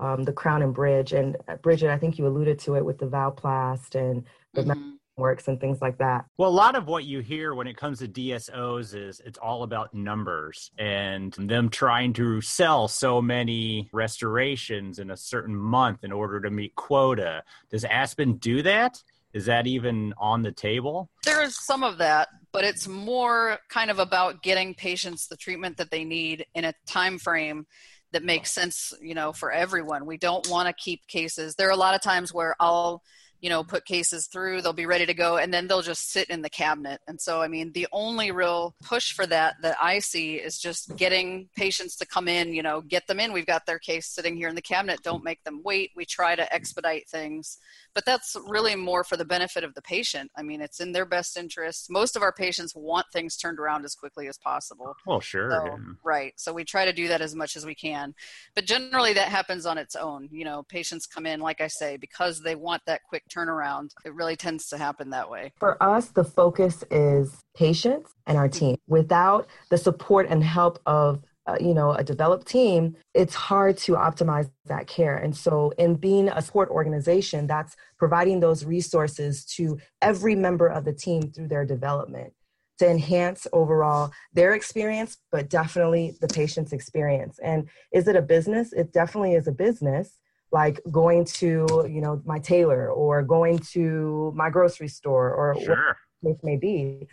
um, 0.00 0.24
the 0.24 0.32
crown 0.32 0.62
and 0.62 0.74
bridge. 0.74 1.12
And 1.12 1.36
uh, 1.46 1.56
Bridget, 1.56 1.90
I 1.90 1.98
think 1.98 2.18
you 2.18 2.26
alluded 2.26 2.58
to 2.60 2.74
it 2.74 2.84
with 2.84 2.98
the 2.98 3.06
Valplast 3.06 3.94
and 3.94 4.24
the 4.54 4.62
mm-hmm. 4.62 4.90
works 5.16 5.46
and 5.46 5.60
things 5.60 5.80
like 5.80 5.98
that. 5.98 6.24
Well, 6.38 6.48
a 6.48 6.50
lot 6.50 6.74
of 6.74 6.86
what 6.86 7.04
you 7.04 7.20
hear 7.20 7.54
when 7.54 7.66
it 7.66 7.76
comes 7.76 7.98
to 8.00 8.08
DSOs 8.08 8.94
is 8.94 9.20
it's 9.24 9.38
all 9.38 9.62
about 9.62 9.94
numbers 9.94 10.70
and 10.78 11.32
them 11.34 11.68
trying 11.68 12.12
to 12.14 12.40
sell 12.40 12.88
so 12.88 13.20
many 13.20 13.88
restorations 13.92 14.98
in 14.98 15.10
a 15.10 15.16
certain 15.16 15.54
month 15.54 16.02
in 16.02 16.12
order 16.12 16.40
to 16.40 16.50
meet 16.50 16.74
quota. 16.74 17.42
Does 17.70 17.84
Aspen 17.84 18.34
do 18.38 18.62
that? 18.62 19.02
Is 19.32 19.46
that 19.46 19.66
even 19.66 20.12
on 20.18 20.42
the 20.42 20.52
table? 20.52 21.08
There 21.24 21.42
is 21.42 21.56
some 21.64 21.84
of 21.84 21.98
that, 21.98 22.28
but 22.52 22.64
it's 22.64 22.88
more 22.88 23.58
kind 23.68 23.90
of 23.90 23.98
about 23.98 24.42
getting 24.42 24.74
patients 24.74 25.28
the 25.28 25.36
treatment 25.36 25.76
that 25.76 25.90
they 25.90 26.04
need 26.04 26.46
in 26.54 26.64
a 26.64 26.74
time 26.86 27.18
frame 27.18 27.66
that 28.12 28.24
makes 28.24 28.50
sense, 28.50 28.92
you 29.00 29.14
know, 29.14 29.32
for 29.32 29.52
everyone. 29.52 30.04
We 30.04 30.16
don't 30.16 30.48
want 30.48 30.66
to 30.66 30.74
keep 30.74 31.06
cases. 31.06 31.54
There 31.54 31.68
are 31.68 31.72
a 31.72 31.76
lot 31.76 31.94
of 31.94 32.00
times 32.00 32.34
where 32.34 32.56
I'll 32.58 33.02
you 33.40 33.48
know 33.48 33.64
put 33.64 33.84
cases 33.84 34.26
through 34.26 34.60
they'll 34.60 34.72
be 34.72 34.86
ready 34.86 35.06
to 35.06 35.14
go 35.14 35.38
and 35.38 35.52
then 35.52 35.66
they'll 35.66 35.82
just 35.82 36.10
sit 36.10 36.28
in 36.28 36.42
the 36.42 36.50
cabinet 36.50 37.00
and 37.08 37.20
so 37.20 37.40
i 37.40 37.48
mean 37.48 37.72
the 37.72 37.86
only 37.92 38.30
real 38.30 38.74
push 38.82 39.12
for 39.12 39.26
that 39.26 39.54
that 39.62 39.76
i 39.80 39.98
see 39.98 40.34
is 40.34 40.58
just 40.58 40.94
getting 40.96 41.48
patients 41.56 41.96
to 41.96 42.06
come 42.06 42.28
in 42.28 42.52
you 42.52 42.62
know 42.62 42.80
get 42.82 43.06
them 43.06 43.18
in 43.18 43.32
we've 43.32 43.46
got 43.46 43.64
their 43.66 43.78
case 43.78 44.06
sitting 44.06 44.36
here 44.36 44.48
in 44.48 44.54
the 44.54 44.62
cabinet 44.62 45.00
don't 45.02 45.24
make 45.24 45.42
them 45.44 45.60
wait 45.64 45.90
we 45.96 46.04
try 46.04 46.34
to 46.34 46.52
expedite 46.52 47.08
things 47.08 47.58
but 47.94 48.04
that's 48.04 48.36
really 48.46 48.76
more 48.76 49.04
for 49.04 49.16
the 49.16 49.24
benefit 49.24 49.64
of 49.64 49.74
the 49.74 49.82
patient 49.82 50.30
i 50.36 50.42
mean 50.42 50.60
it's 50.60 50.80
in 50.80 50.92
their 50.92 51.06
best 51.06 51.36
interest 51.36 51.86
most 51.90 52.16
of 52.16 52.22
our 52.22 52.32
patients 52.32 52.74
want 52.74 53.06
things 53.12 53.36
turned 53.36 53.58
around 53.58 53.84
as 53.84 53.94
quickly 53.94 54.28
as 54.28 54.38
possible 54.38 54.94
well 55.06 55.20
sure 55.20 55.50
so, 55.50 55.64
yeah. 55.66 55.76
right 56.04 56.32
so 56.36 56.52
we 56.52 56.64
try 56.64 56.84
to 56.84 56.92
do 56.92 57.08
that 57.08 57.20
as 57.20 57.34
much 57.34 57.56
as 57.56 57.64
we 57.64 57.74
can 57.74 58.14
but 58.54 58.64
generally 58.64 59.12
that 59.12 59.28
happens 59.28 59.66
on 59.66 59.78
its 59.78 59.96
own 59.96 60.28
you 60.30 60.44
know 60.44 60.62
patients 60.68 61.06
come 61.06 61.26
in 61.26 61.40
like 61.40 61.60
i 61.60 61.66
say 61.66 61.96
because 61.96 62.40
they 62.40 62.54
want 62.54 62.82
that 62.86 63.02
quick 63.08 63.24
turnaround. 63.28 63.90
It 64.04 64.14
really 64.14 64.36
tends 64.36 64.68
to 64.68 64.78
happen 64.78 65.10
that 65.10 65.30
way. 65.30 65.52
For 65.58 65.82
us, 65.82 66.08
the 66.08 66.24
focus 66.24 66.84
is 66.90 67.42
patients 67.54 68.12
and 68.26 68.36
our 68.36 68.48
mm-hmm. 68.48 68.58
team. 68.58 68.76
Without 68.86 69.46
the 69.70 69.78
support 69.78 70.26
and 70.28 70.42
help 70.42 70.78
of 70.86 71.22
uh, 71.50 71.56
you 71.60 71.74
know 71.74 71.92
a 71.92 72.04
developed 72.04 72.46
team 72.46 72.96
it's 73.14 73.34
hard 73.34 73.76
to 73.76 73.92
optimize 73.92 74.50
that 74.66 74.86
care. 74.86 75.16
And 75.16 75.36
so 75.36 75.72
in 75.78 75.96
being 75.96 76.28
a 76.28 76.42
support 76.42 76.68
organization 76.70 77.46
that's 77.46 77.76
providing 77.98 78.40
those 78.40 78.64
resources 78.64 79.44
to 79.56 79.78
every 80.00 80.34
member 80.34 80.66
of 80.66 80.84
the 80.84 80.92
team 80.92 81.22
through 81.32 81.48
their 81.48 81.64
development 81.64 82.32
to 82.78 82.88
enhance 82.88 83.46
overall 83.52 84.10
their 84.32 84.54
experience 84.54 85.18
but 85.30 85.50
definitely 85.50 86.16
the 86.20 86.28
patient's 86.28 86.72
experience. 86.72 87.38
And 87.42 87.68
is 87.92 88.08
it 88.08 88.16
a 88.16 88.22
business? 88.22 88.72
It 88.72 88.92
definitely 88.92 89.34
is 89.34 89.48
a 89.48 89.52
business 89.52 90.18
like 90.52 90.80
going 90.90 91.24
to 91.24 91.66
you 91.88 92.00
know 92.00 92.20
my 92.24 92.38
tailor 92.38 92.90
or 92.90 93.22
going 93.22 93.58
to 93.58 94.32
my 94.34 94.50
grocery 94.50 94.88
store 94.88 95.32
or 95.32 95.56
sure. 95.62 95.96
may 96.42 96.56
be 96.56 97.06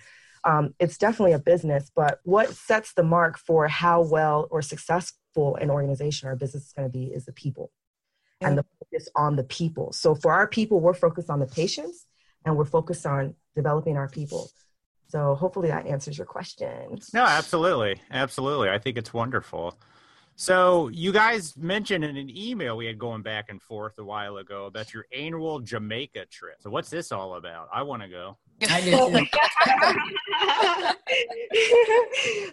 um, 0.43 0.73
it's 0.79 0.97
definitely 0.97 1.33
a 1.33 1.39
business, 1.39 1.91
but 1.95 2.19
what 2.23 2.49
sets 2.53 2.93
the 2.93 3.03
mark 3.03 3.37
for 3.37 3.67
how 3.67 4.01
well 4.01 4.47
or 4.51 4.61
successful 4.61 5.55
an 5.55 5.69
organization 5.69 6.29
or 6.29 6.31
a 6.31 6.37
business 6.37 6.67
is 6.67 6.73
going 6.73 6.87
to 6.87 6.91
be 6.91 7.05
is 7.05 7.25
the 7.25 7.33
people 7.33 7.71
yeah. 8.41 8.49
and 8.49 8.57
the 8.57 8.65
focus 8.79 9.09
on 9.15 9.35
the 9.35 9.43
people. 9.43 9.91
So 9.91 10.15
for 10.15 10.31
our 10.31 10.47
people, 10.47 10.79
we're 10.79 10.93
focused 10.93 11.29
on 11.29 11.39
the 11.39 11.47
patients 11.47 12.05
and 12.45 12.57
we're 12.57 12.65
focused 12.65 13.05
on 13.05 13.35
developing 13.55 13.97
our 13.97 14.07
people. 14.09 14.49
So 15.09 15.35
hopefully 15.35 15.69
that 15.69 15.87
answers 15.87 16.17
your 16.17 16.27
question. 16.27 16.99
No, 17.13 17.23
absolutely. 17.23 18.01
Absolutely. 18.11 18.69
I 18.69 18.77
think 18.77 18.97
it's 18.97 19.13
wonderful. 19.13 19.77
So 20.35 20.89
you 20.89 21.11
guys 21.11 21.57
mentioned 21.57 22.03
in 22.03 22.15
an 22.15 22.29
email 22.29 22.77
we 22.77 22.85
had 22.85 22.99
going 22.99 23.23
back 23.23 23.45
and 23.49 23.61
forth 23.61 23.93
a 23.97 24.03
while 24.03 24.37
ago 24.37 24.65
about 24.65 24.93
your 24.93 25.05
annual 25.11 25.59
Jamaica 25.59 26.25
trip. 26.27 26.57
So 26.59 26.69
what's 26.69 26.89
this 26.89 27.11
all 27.11 27.35
about? 27.35 27.69
I 27.73 27.81
want 27.83 28.03
to 28.03 28.07
go. 28.07 28.37
I 28.69 28.81
do 28.81 28.91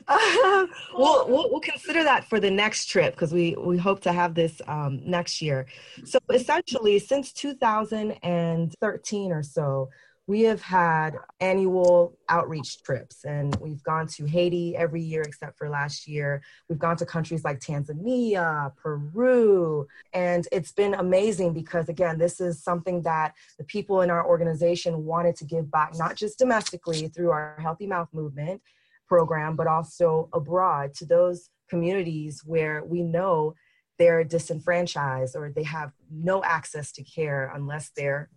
uh, 0.06 0.66
we'll, 0.94 1.28
we'll, 1.28 1.50
we'll 1.50 1.60
consider 1.60 2.04
that 2.04 2.28
for 2.28 2.38
the 2.40 2.50
next 2.50 2.86
trip 2.86 3.14
because 3.14 3.32
we 3.32 3.54
we 3.58 3.78
hope 3.78 4.00
to 4.00 4.12
have 4.12 4.34
this 4.34 4.60
um, 4.66 5.00
next 5.04 5.40
year. 5.40 5.66
So 6.04 6.18
essentially, 6.32 6.98
since 6.98 7.32
2013 7.32 9.32
or 9.32 9.42
so, 9.42 9.88
we 10.26 10.42
have 10.42 10.62
had 10.62 11.16
annual 11.40 12.16
outreach 12.30 12.82
trips 12.82 13.24
and 13.24 13.54
we've 13.56 13.82
gone 13.82 14.06
to 14.06 14.24
Haiti 14.24 14.74
every 14.74 15.02
year 15.02 15.22
except 15.22 15.58
for 15.58 15.68
last 15.68 16.08
year. 16.08 16.42
We've 16.68 16.78
gone 16.78 16.96
to 16.96 17.06
countries 17.06 17.44
like 17.44 17.60
Tanzania, 17.60 18.74
Peru, 18.76 19.86
and 20.14 20.48
it's 20.50 20.72
been 20.72 20.94
amazing 20.94 21.52
because, 21.52 21.90
again, 21.90 22.18
this 22.18 22.40
is 22.40 22.62
something 22.62 23.02
that 23.02 23.34
the 23.58 23.64
people 23.64 24.00
in 24.00 24.10
our 24.10 24.26
organization 24.26 25.04
wanted 25.04 25.36
to 25.36 25.44
give 25.44 25.70
back, 25.70 25.92
not 25.96 26.16
just 26.16 26.38
domestically 26.38 27.08
through 27.08 27.30
our 27.30 27.58
Healthy 27.60 27.86
Mouth 27.86 28.08
Movement 28.14 28.62
program, 29.06 29.56
but 29.56 29.66
also 29.66 30.30
abroad 30.32 30.94
to 30.94 31.04
those 31.04 31.50
communities 31.68 32.42
where 32.46 32.82
we 32.82 33.02
know 33.02 33.54
they're 33.98 34.24
disenfranchised 34.24 35.36
or 35.36 35.52
they 35.54 35.62
have 35.62 35.92
no 36.10 36.42
access 36.42 36.92
to 36.92 37.04
care 37.04 37.52
unless 37.54 37.90
they're 37.94 38.30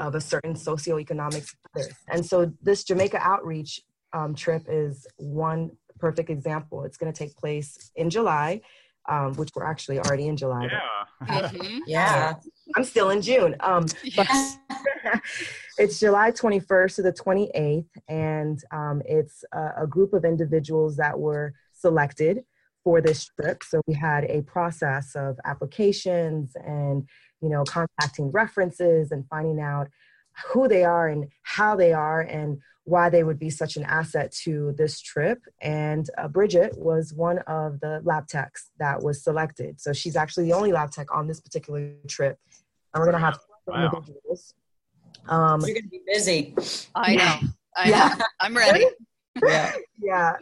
of 0.00 0.14
a 0.14 0.20
certain 0.20 0.54
socioeconomic 0.54 1.46
status. 1.46 1.94
And 2.08 2.24
so 2.24 2.52
this 2.62 2.84
Jamaica 2.84 3.18
outreach 3.20 3.82
um, 4.12 4.34
trip 4.34 4.62
is 4.68 5.06
one 5.16 5.70
perfect 5.98 6.30
example. 6.30 6.84
It's 6.84 6.96
going 6.96 7.12
to 7.12 7.16
take 7.16 7.36
place 7.36 7.92
in 7.94 8.08
July, 8.08 8.62
um, 9.08 9.34
which 9.34 9.50
we're 9.54 9.66
actually 9.66 9.98
already 10.00 10.26
in 10.26 10.36
July. 10.36 10.68
Yeah. 10.70 11.48
mm-hmm. 11.48 11.78
Yeah. 11.86 12.34
I'm 12.76 12.84
still 12.84 13.10
in 13.10 13.20
June. 13.20 13.54
Um, 13.60 13.86
it's 15.78 16.00
July 16.00 16.30
21st 16.30 16.94
to 16.96 17.02
the 17.02 17.12
28th, 17.12 17.86
and 18.08 18.62
um, 18.72 19.02
it's 19.04 19.44
a, 19.52 19.82
a 19.82 19.86
group 19.86 20.14
of 20.14 20.24
individuals 20.24 20.96
that 20.96 21.18
were 21.18 21.52
selected 21.74 22.44
for 22.82 23.02
this 23.02 23.28
trip. 23.38 23.62
So 23.62 23.82
we 23.86 23.94
had 23.94 24.24
a 24.24 24.42
process 24.42 25.14
of 25.14 25.38
applications 25.44 26.52
and 26.64 27.06
you 27.40 27.48
know, 27.48 27.64
contacting 27.64 28.30
references 28.30 29.12
and 29.12 29.26
finding 29.28 29.60
out 29.60 29.88
who 30.52 30.68
they 30.68 30.84
are 30.84 31.08
and 31.08 31.28
how 31.42 31.76
they 31.76 31.92
are 31.92 32.20
and 32.20 32.58
why 32.84 33.08
they 33.08 33.22
would 33.22 33.38
be 33.38 33.50
such 33.50 33.76
an 33.76 33.84
asset 33.84 34.32
to 34.32 34.74
this 34.76 35.00
trip. 35.00 35.40
And 35.60 36.08
uh, 36.18 36.28
Bridget 36.28 36.76
was 36.76 37.12
one 37.12 37.38
of 37.40 37.80
the 37.80 38.00
lab 38.04 38.26
techs 38.26 38.70
that 38.78 39.02
was 39.02 39.22
selected. 39.22 39.80
So 39.80 39.92
she's 39.92 40.16
actually 40.16 40.46
the 40.46 40.54
only 40.54 40.72
lab 40.72 40.90
tech 40.90 41.14
on 41.14 41.28
this 41.28 41.40
particular 41.40 41.92
trip. 42.08 42.38
And 42.92 43.00
we're 43.00 43.10
going 43.10 43.20
to 43.20 43.24
have 43.24 43.38
wow. 43.66 43.84
individuals. 43.84 44.54
Um, 45.28 45.60
You're 45.60 45.74
going 45.74 45.84
to 45.84 45.88
be 45.88 46.00
busy. 46.06 46.54
I 46.94 47.14
know. 47.14 47.36
I 47.76 47.88
yeah. 47.88 48.14
know. 48.18 48.24
I'm 48.40 48.56
ready. 48.56 48.86
yeah. 49.44 49.72
yeah. 50.02 50.32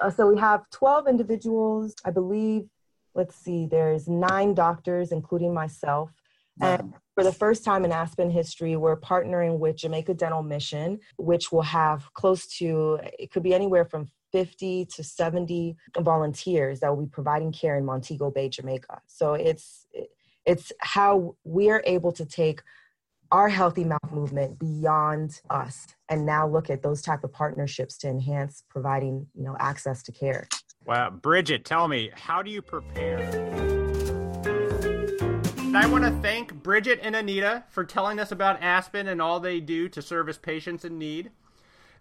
Uh, 0.00 0.10
so 0.10 0.28
we 0.28 0.38
have 0.38 0.68
12 0.70 1.08
individuals. 1.08 1.94
I 2.04 2.10
believe, 2.10 2.68
let's 3.14 3.34
see, 3.34 3.66
there's 3.66 4.06
nine 4.06 4.54
doctors, 4.54 5.10
including 5.10 5.52
myself. 5.52 6.10
Um, 6.60 6.68
and 6.68 6.94
for 7.14 7.24
the 7.24 7.32
first 7.32 7.64
time 7.64 7.84
in 7.84 7.92
Aspen 7.92 8.30
history, 8.30 8.76
we're 8.76 8.98
partnering 8.98 9.58
with 9.58 9.76
Jamaica 9.76 10.14
Dental 10.14 10.42
Mission, 10.42 11.00
which 11.16 11.50
will 11.50 11.62
have 11.62 12.12
close 12.14 12.46
to, 12.58 13.00
it 13.18 13.30
could 13.30 13.42
be 13.42 13.54
anywhere 13.54 13.84
from 13.84 14.08
50 14.32 14.86
to 14.86 15.02
70 15.02 15.76
volunteers 15.98 16.80
that 16.80 16.94
will 16.94 17.04
be 17.04 17.10
providing 17.10 17.50
care 17.50 17.78
in 17.78 17.84
Montego 17.84 18.30
Bay, 18.30 18.48
Jamaica. 18.48 19.00
So 19.06 19.34
it's, 19.34 19.86
it's 20.44 20.72
how 20.80 21.36
we're 21.44 21.82
able 21.86 22.12
to 22.12 22.24
take 22.24 22.62
our 23.30 23.48
healthy 23.48 23.84
mouth 23.84 24.10
movement 24.10 24.58
beyond 24.58 25.40
us 25.50 25.86
and 26.08 26.24
now 26.24 26.48
look 26.48 26.70
at 26.70 26.82
those 26.82 27.02
type 27.02 27.24
of 27.24 27.32
partnerships 27.32 27.98
to 27.98 28.08
enhance 28.08 28.62
providing 28.70 29.26
you 29.34 29.44
know 29.44 29.56
access 29.58 30.02
to 30.02 30.12
care. 30.12 30.48
Wow. 30.86 31.10
Bridget 31.10 31.64
tell 31.64 31.88
me 31.88 32.10
how 32.14 32.42
do 32.42 32.50
you 32.50 32.62
prepare 32.62 33.77
I 35.74 35.86
want 35.86 36.04
to 36.04 36.10
thank 36.22 36.54
Bridget 36.62 36.98
and 37.02 37.14
Anita 37.14 37.64
for 37.68 37.84
telling 37.84 38.18
us 38.18 38.32
about 38.32 38.62
Aspen 38.62 39.06
and 39.06 39.20
all 39.20 39.38
they 39.38 39.60
do 39.60 39.88
to 39.90 40.00
service 40.00 40.38
patients 40.38 40.84
in 40.84 40.98
need. 40.98 41.30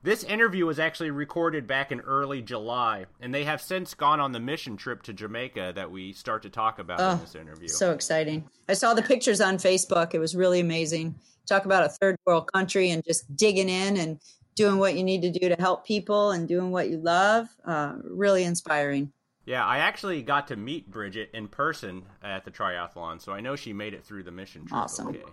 This 0.03 0.23
interview 0.23 0.65
was 0.65 0.79
actually 0.79 1.11
recorded 1.11 1.67
back 1.67 1.91
in 1.91 1.99
early 1.99 2.41
July, 2.41 3.07
and 3.19 3.35
they 3.35 3.43
have 3.43 3.61
since 3.61 3.93
gone 3.93 4.21
on 4.21 4.31
the 4.31 4.39
mission 4.39 4.77
trip 4.77 5.03
to 5.03 5.13
Jamaica 5.13 5.73
that 5.75 5.91
we 5.91 6.13
start 6.13 6.43
to 6.43 6.49
talk 6.49 6.79
about 6.79 6.99
oh, 7.01 7.11
in 7.11 7.19
this 7.19 7.35
interview. 7.35 7.67
So 7.67 7.91
exciting. 7.91 8.47
I 8.69 8.73
saw 8.73 8.93
the 8.93 9.01
pictures 9.01 9.41
on 9.41 9.57
Facebook. 9.57 10.13
It 10.13 10.19
was 10.19 10.33
really 10.33 10.61
amazing. 10.61 11.15
Talk 11.45 11.65
about 11.65 11.83
a 11.83 11.89
third 11.89 12.15
world 12.25 12.49
country 12.53 12.91
and 12.91 13.03
just 13.05 13.35
digging 13.35 13.69
in 13.69 13.97
and 13.97 14.19
doing 14.55 14.77
what 14.77 14.95
you 14.95 15.03
need 15.03 15.21
to 15.23 15.29
do 15.29 15.49
to 15.49 15.55
help 15.59 15.85
people 15.85 16.31
and 16.31 16.47
doing 16.47 16.71
what 16.71 16.89
you 16.89 16.97
love. 16.97 17.47
Uh, 17.65 17.95
really 18.03 18.43
inspiring. 18.43 19.11
Yeah, 19.47 19.65
I 19.65 19.77
actually 19.77 20.21
got 20.23 20.49
to 20.49 20.57
meet 20.57 20.91
Bridget 20.91 21.29
in 21.33 21.47
person 21.47 22.03
at 22.21 22.43
the 22.43 22.51
triathlon, 22.51 23.21
so 23.21 23.31
I 23.31 23.39
know 23.39 23.55
she 23.55 23.71
made 23.71 23.93
it 23.93 24.03
through 24.03 24.23
the 24.23 24.31
mission 24.31 24.65
trip. 24.65 24.81
Awesome. 24.81 25.07
Okay. 25.07 25.23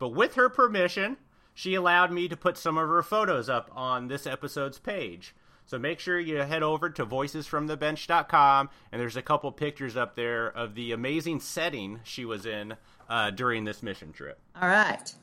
But 0.00 0.08
with 0.08 0.34
her 0.34 0.48
permission, 0.48 1.18
she 1.54 1.76
allowed 1.76 2.10
me 2.10 2.26
to 2.26 2.36
put 2.36 2.58
some 2.58 2.76
of 2.76 2.88
her 2.88 3.04
photos 3.04 3.48
up 3.48 3.70
on 3.72 4.08
this 4.08 4.26
episode's 4.26 4.80
page. 4.80 5.36
So 5.66 5.78
make 5.78 6.00
sure 6.00 6.18
you 6.18 6.38
head 6.38 6.64
over 6.64 6.90
to 6.90 7.06
voicesfromthebench.com, 7.06 8.70
and 8.90 9.00
there's 9.00 9.16
a 9.16 9.22
couple 9.22 9.52
pictures 9.52 9.96
up 9.96 10.16
there 10.16 10.48
of 10.48 10.74
the 10.74 10.90
amazing 10.90 11.38
setting 11.38 12.00
she 12.02 12.24
was 12.24 12.44
in 12.46 12.74
uh, 13.08 13.30
during 13.30 13.66
this 13.66 13.84
mission 13.84 14.12
trip. 14.12 14.40
All 14.60 14.68
right. 14.68 15.14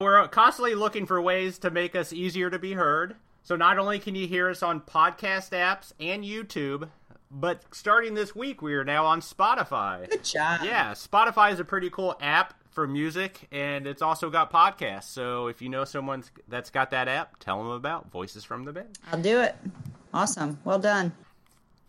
We're 0.00 0.26
constantly 0.26 0.74
looking 0.74 1.06
for 1.06 1.22
ways 1.22 1.58
to 1.60 1.70
make 1.70 1.94
us 1.94 2.12
easier 2.12 2.50
to 2.50 2.58
be 2.58 2.72
heard. 2.72 3.14
So 3.44 3.54
not 3.54 3.78
only 3.78 4.00
can 4.00 4.16
you 4.16 4.26
hear 4.26 4.50
us 4.50 4.64
on 4.64 4.80
podcast 4.80 5.50
apps 5.50 5.92
and 6.00 6.24
YouTube, 6.24 6.88
but 7.30 7.62
starting 7.72 8.14
this 8.14 8.34
week, 8.34 8.62
we 8.62 8.74
are 8.74 8.84
now 8.84 9.06
on 9.06 9.20
Spotify. 9.20 10.08
Good 10.08 10.24
job. 10.24 10.60
Yeah, 10.64 10.92
Spotify 10.92 11.52
is 11.52 11.60
a 11.60 11.64
pretty 11.64 11.90
cool 11.90 12.16
app 12.20 12.54
for 12.70 12.86
music, 12.86 13.46
and 13.52 13.86
it's 13.86 14.02
also 14.02 14.30
got 14.30 14.52
podcasts. 14.52 15.04
So 15.04 15.46
if 15.46 15.62
you 15.62 15.68
know 15.68 15.84
someone 15.84 16.24
that's 16.48 16.70
got 16.70 16.90
that 16.90 17.08
app, 17.08 17.38
tell 17.38 17.58
them 17.58 17.70
about 17.70 18.10
Voices 18.10 18.44
from 18.44 18.64
the 18.64 18.72
Bench. 18.72 18.94
I'll 19.10 19.20
do 19.20 19.40
it. 19.40 19.56
Awesome. 20.12 20.58
Well 20.64 20.78
done. 20.78 21.12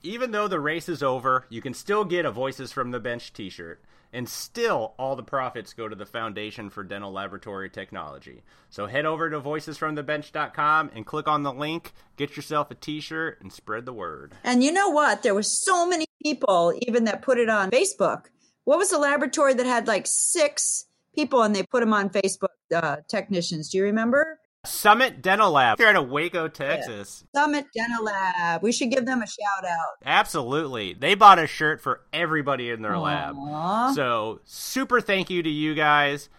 Even 0.03 0.31
though 0.31 0.47
the 0.47 0.59
race 0.59 0.87
is 0.87 1.01
over, 1.01 1.45
you 1.49 1.61
can 1.61 1.73
still 1.73 2.05
get 2.05 2.25
a 2.25 2.31
Voices 2.31 2.71
from 2.71 2.91
the 2.91 2.99
Bench 2.99 3.33
t 3.33 3.49
shirt 3.49 3.79
and 4.15 4.29
still 4.29 4.95
all 4.97 5.15
the 5.15 5.23
profits 5.23 5.73
go 5.73 5.87
to 5.87 5.95
the 5.95 6.05
Foundation 6.05 6.69
for 6.69 6.83
Dental 6.83 7.11
Laboratory 7.11 7.69
Technology. 7.69 8.43
So 8.69 8.87
head 8.87 9.05
over 9.05 9.29
to 9.29 9.41
voicesfromthebench.com 9.41 10.91
and 10.95 11.05
click 11.05 11.27
on 11.27 11.43
the 11.43 11.53
link, 11.53 11.93
get 12.15 12.35
yourself 12.35 12.71
a 12.71 12.75
t-shirt 12.75 13.41
and 13.41 13.51
spread 13.51 13.85
the 13.85 13.93
word. 13.93 14.33
And 14.43 14.63
you 14.63 14.71
know 14.71 14.89
what? 14.89 15.21
There 15.21 15.35
was 15.35 15.63
so 15.63 15.85
many 15.87 16.05
people 16.23 16.73
even 16.87 17.03
that 17.03 17.21
put 17.21 17.37
it 17.37 17.49
on 17.49 17.69
Facebook. 17.71 18.27
What 18.63 18.79
was 18.79 18.89
the 18.89 18.97
laboratory 18.97 19.53
that 19.53 19.65
had 19.65 19.87
like 19.87 20.07
6 20.07 20.85
people 21.13 21.43
and 21.43 21.55
they 21.55 21.63
put 21.63 21.81
them 21.81 21.93
on 21.93 22.09
Facebook 22.09 22.47
uh, 22.73 22.97
technicians? 23.07 23.69
Do 23.69 23.77
you 23.77 23.83
remember? 23.83 24.39
Summit 24.65 25.21
Dental 25.21 25.51
Lab 25.51 25.77
here 25.77 25.89
in 25.89 26.09
Waco, 26.09 26.47
Texas. 26.47 27.23
Yeah. 27.33 27.41
Summit 27.41 27.65
Dental 27.73 28.03
Lab. 28.03 28.61
We 28.61 28.71
should 28.71 28.91
give 28.91 29.05
them 29.05 29.21
a 29.21 29.27
shout 29.27 29.65
out. 29.65 29.93
Absolutely. 30.05 30.93
They 30.93 31.15
bought 31.15 31.39
a 31.39 31.47
shirt 31.47 31.81
for 31.81 32.01
everybody 32.11 32.69
in 32.69 32.81
their 32.81 32.93
Aww. 32.93 33.35
lab. 33.35 33.95
So, 33.95 34.41
super 34.45 34.99
thank 35.01 35.29
you 35.29 35.41
to 35.43 35.49
you 35.49 35.73
guys. 35.75 36.29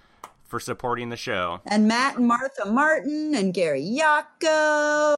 for 0.45 0.61
supporting 0.61 1.09
the 1.09 1.17
show. 1.17 1.61
And 1.67 1.89
Matt 1.89 2.19
and 2.19 2.27
Martha 2.29 2.67
Martin 2.67 3.35
and 3.35 3.53
Gary 3.53 3.83
Yako. 3.83 5.15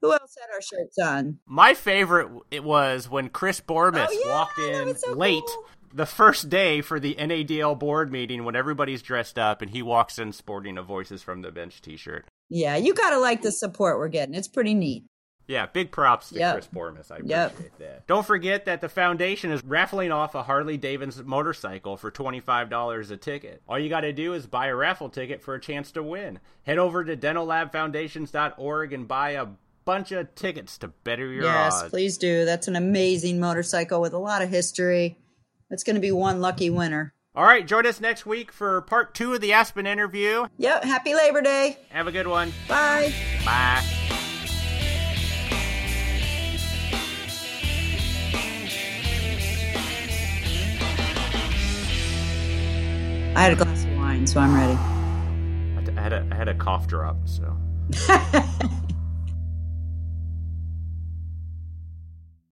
Who 0.00 0.12
else 0.12 0.34
had 0.40 0.50
our 0.54 0.62
shirts 0.62 0.98
on? 0.98 1.38
My 1.46 1.74
favorite 1.74 2.30
it 2.50 2.64
was 2.64 3.06
when 3.08 3.28
Chris 3.28 3.60
Bormus 3.60 4.08
Oh, 4.10 4.22
yeah, 4.24 4.32
walked 4.32 4.58
in 4.58 4.96
so 4.96 5.12
late 5.12 5.42
cool. 5.46 5.64
the 5.92 6.06
first 6.06 6.48
day 6.48 6.80
for 6.80 6.98
the 6.98 7.14
NADL 7.16 7.78
board 7.78 8.10
meeting 8.10 8.44
when 8.44 8.56
everybody's 8.56 9.02
dressed 9.02 9.38
up 9.38 9.60
and 9.60 9.70
he 9.70 9.82
walks 9.82 10.18
in 10.18 10.32
sporting 10.32 10.78
a 10.78 10.82
Voices 10.82 11.22
from 11.22 11.42
the 11.42 11.52
Bench 11.52 11.82
t-shirt. 11.82 12.24
Yeah, 12.50 12.76
you 12.76 12.92
got 12.94 13.10
to 13.10 13.18
like 13.18 13.42
the 13.42 13.52
support 13.52 13.98
we're 13.98 14.08
getting. 14.08 14.34
It's 14.34 14.48
pretty 14.48 14.74
neat. 14.74 15.04
Yeah, 15.46 15.66
big 15.66 15.90
props 15.90 16.28
to 16.28 16.36
Yep. 16.38 16.52
Chris 16.54 16.66
Bormus. 16.68 17.10
I 17.10 17.16
appreciate 17.16 17.36
Yep. 17.36 17.78
that. 17.78 18.06
Don't 18.06 18.24
forget 18.26 18.66
that 18.66 18.80
the 18.80 18.88
foundation 18.88 19.50
is 19.50 19.64
raffling 19.64 20.12
off 20.12 20.34
a 20.36 20.44
Harley 20.44 20.76
Davidson 20.76 21.26
motorcycle 21.26 21.96
for 21.96 22.10
$25 22.10 23.10
a 23.10 23.16
ticket. 23.16 23.60
All 23.68 23.76
you 23.78 23.88
got 23.88 24.02
to 24.02 24.12
do 24.12 24.32
is 24.34 24.46
buy 24.46 24.66
a 24.68 24.74
raffle 24.76 25.08
ticket 25.08 25.42
for 25.42 25.54
a 25.54 25.60
chance 25.60 25.90
to 25.92 26.02
win. 26.04 26.38
Head 26.64 26.78
over 26.78 27.02
to 27.04 27.16
dentallabfoundations.org 27.16 28.92
and 28.92 29.08
buy 29.08 29.30
a 29.30 29.46
bunch 29.84 30.12
of 30.12 30.32
tickets 30.34 30.78
to 30.78 30.88
better 30.88 31.26
your 31.32 31.44
yes, 31.44 31.74
odds. 31.82 31.90
please 31.90 32.16
do. 32.18 32.44
That's 32.44 32.68
an 32.68 32.76
amazing 32.76 33.40
motorcycle 33.40 34.00
with 34.00 34.12
a 34.12 34.18
lot 34.18 34.42
of 34.42 34.50
history. 34.50 35.18
It's 35.70 35.82
going 35.84 35.94
to 35.96 36.00
be 36.00 36.12
one 36.12 36.40
lucky 36.40 36.70
winner. 36.70 37.12
All 37.32 37.44
right, 37.44 37.64
join 37.64 37.86
us 37.86 38.00
next 38.00 38.26
week 38.26 38.50
for 38.50 38.80
part 38.80 39.14
two 39.14 39.34
of 39.34 39.40
the 39.40 39.52
Aspen 39.52 39.86
interview. 39.86 40.46
Yep, 40.58 40.82
happy 40.82 41.14
Labor 41.14 41.40
Day. 41.40 41.78
Have 41.90 42.08
a 42.08 42.12
good 42.12 42.26
one. 42.26 42.52
Bye. 42.66 43.14
Bye. 43.44 43.84
I 53.36 53.42
had 53.44 53.52
a 53.52 53.56
glass 53.56 53.84
of 53.84 53.96
wine, 53.96 54.26
so 54.26 54.40
I'm 54.40 54.52
ready. 54.52 54.72
I 55.96 56.02
had 56.02 56.12
a, 56.12 56.26
I 56.32 56.34
had 56.34 56.48
a 56.48 56.54
cough 56.54 56.88
drop, 56.88 57.16
so. 57.26 57.56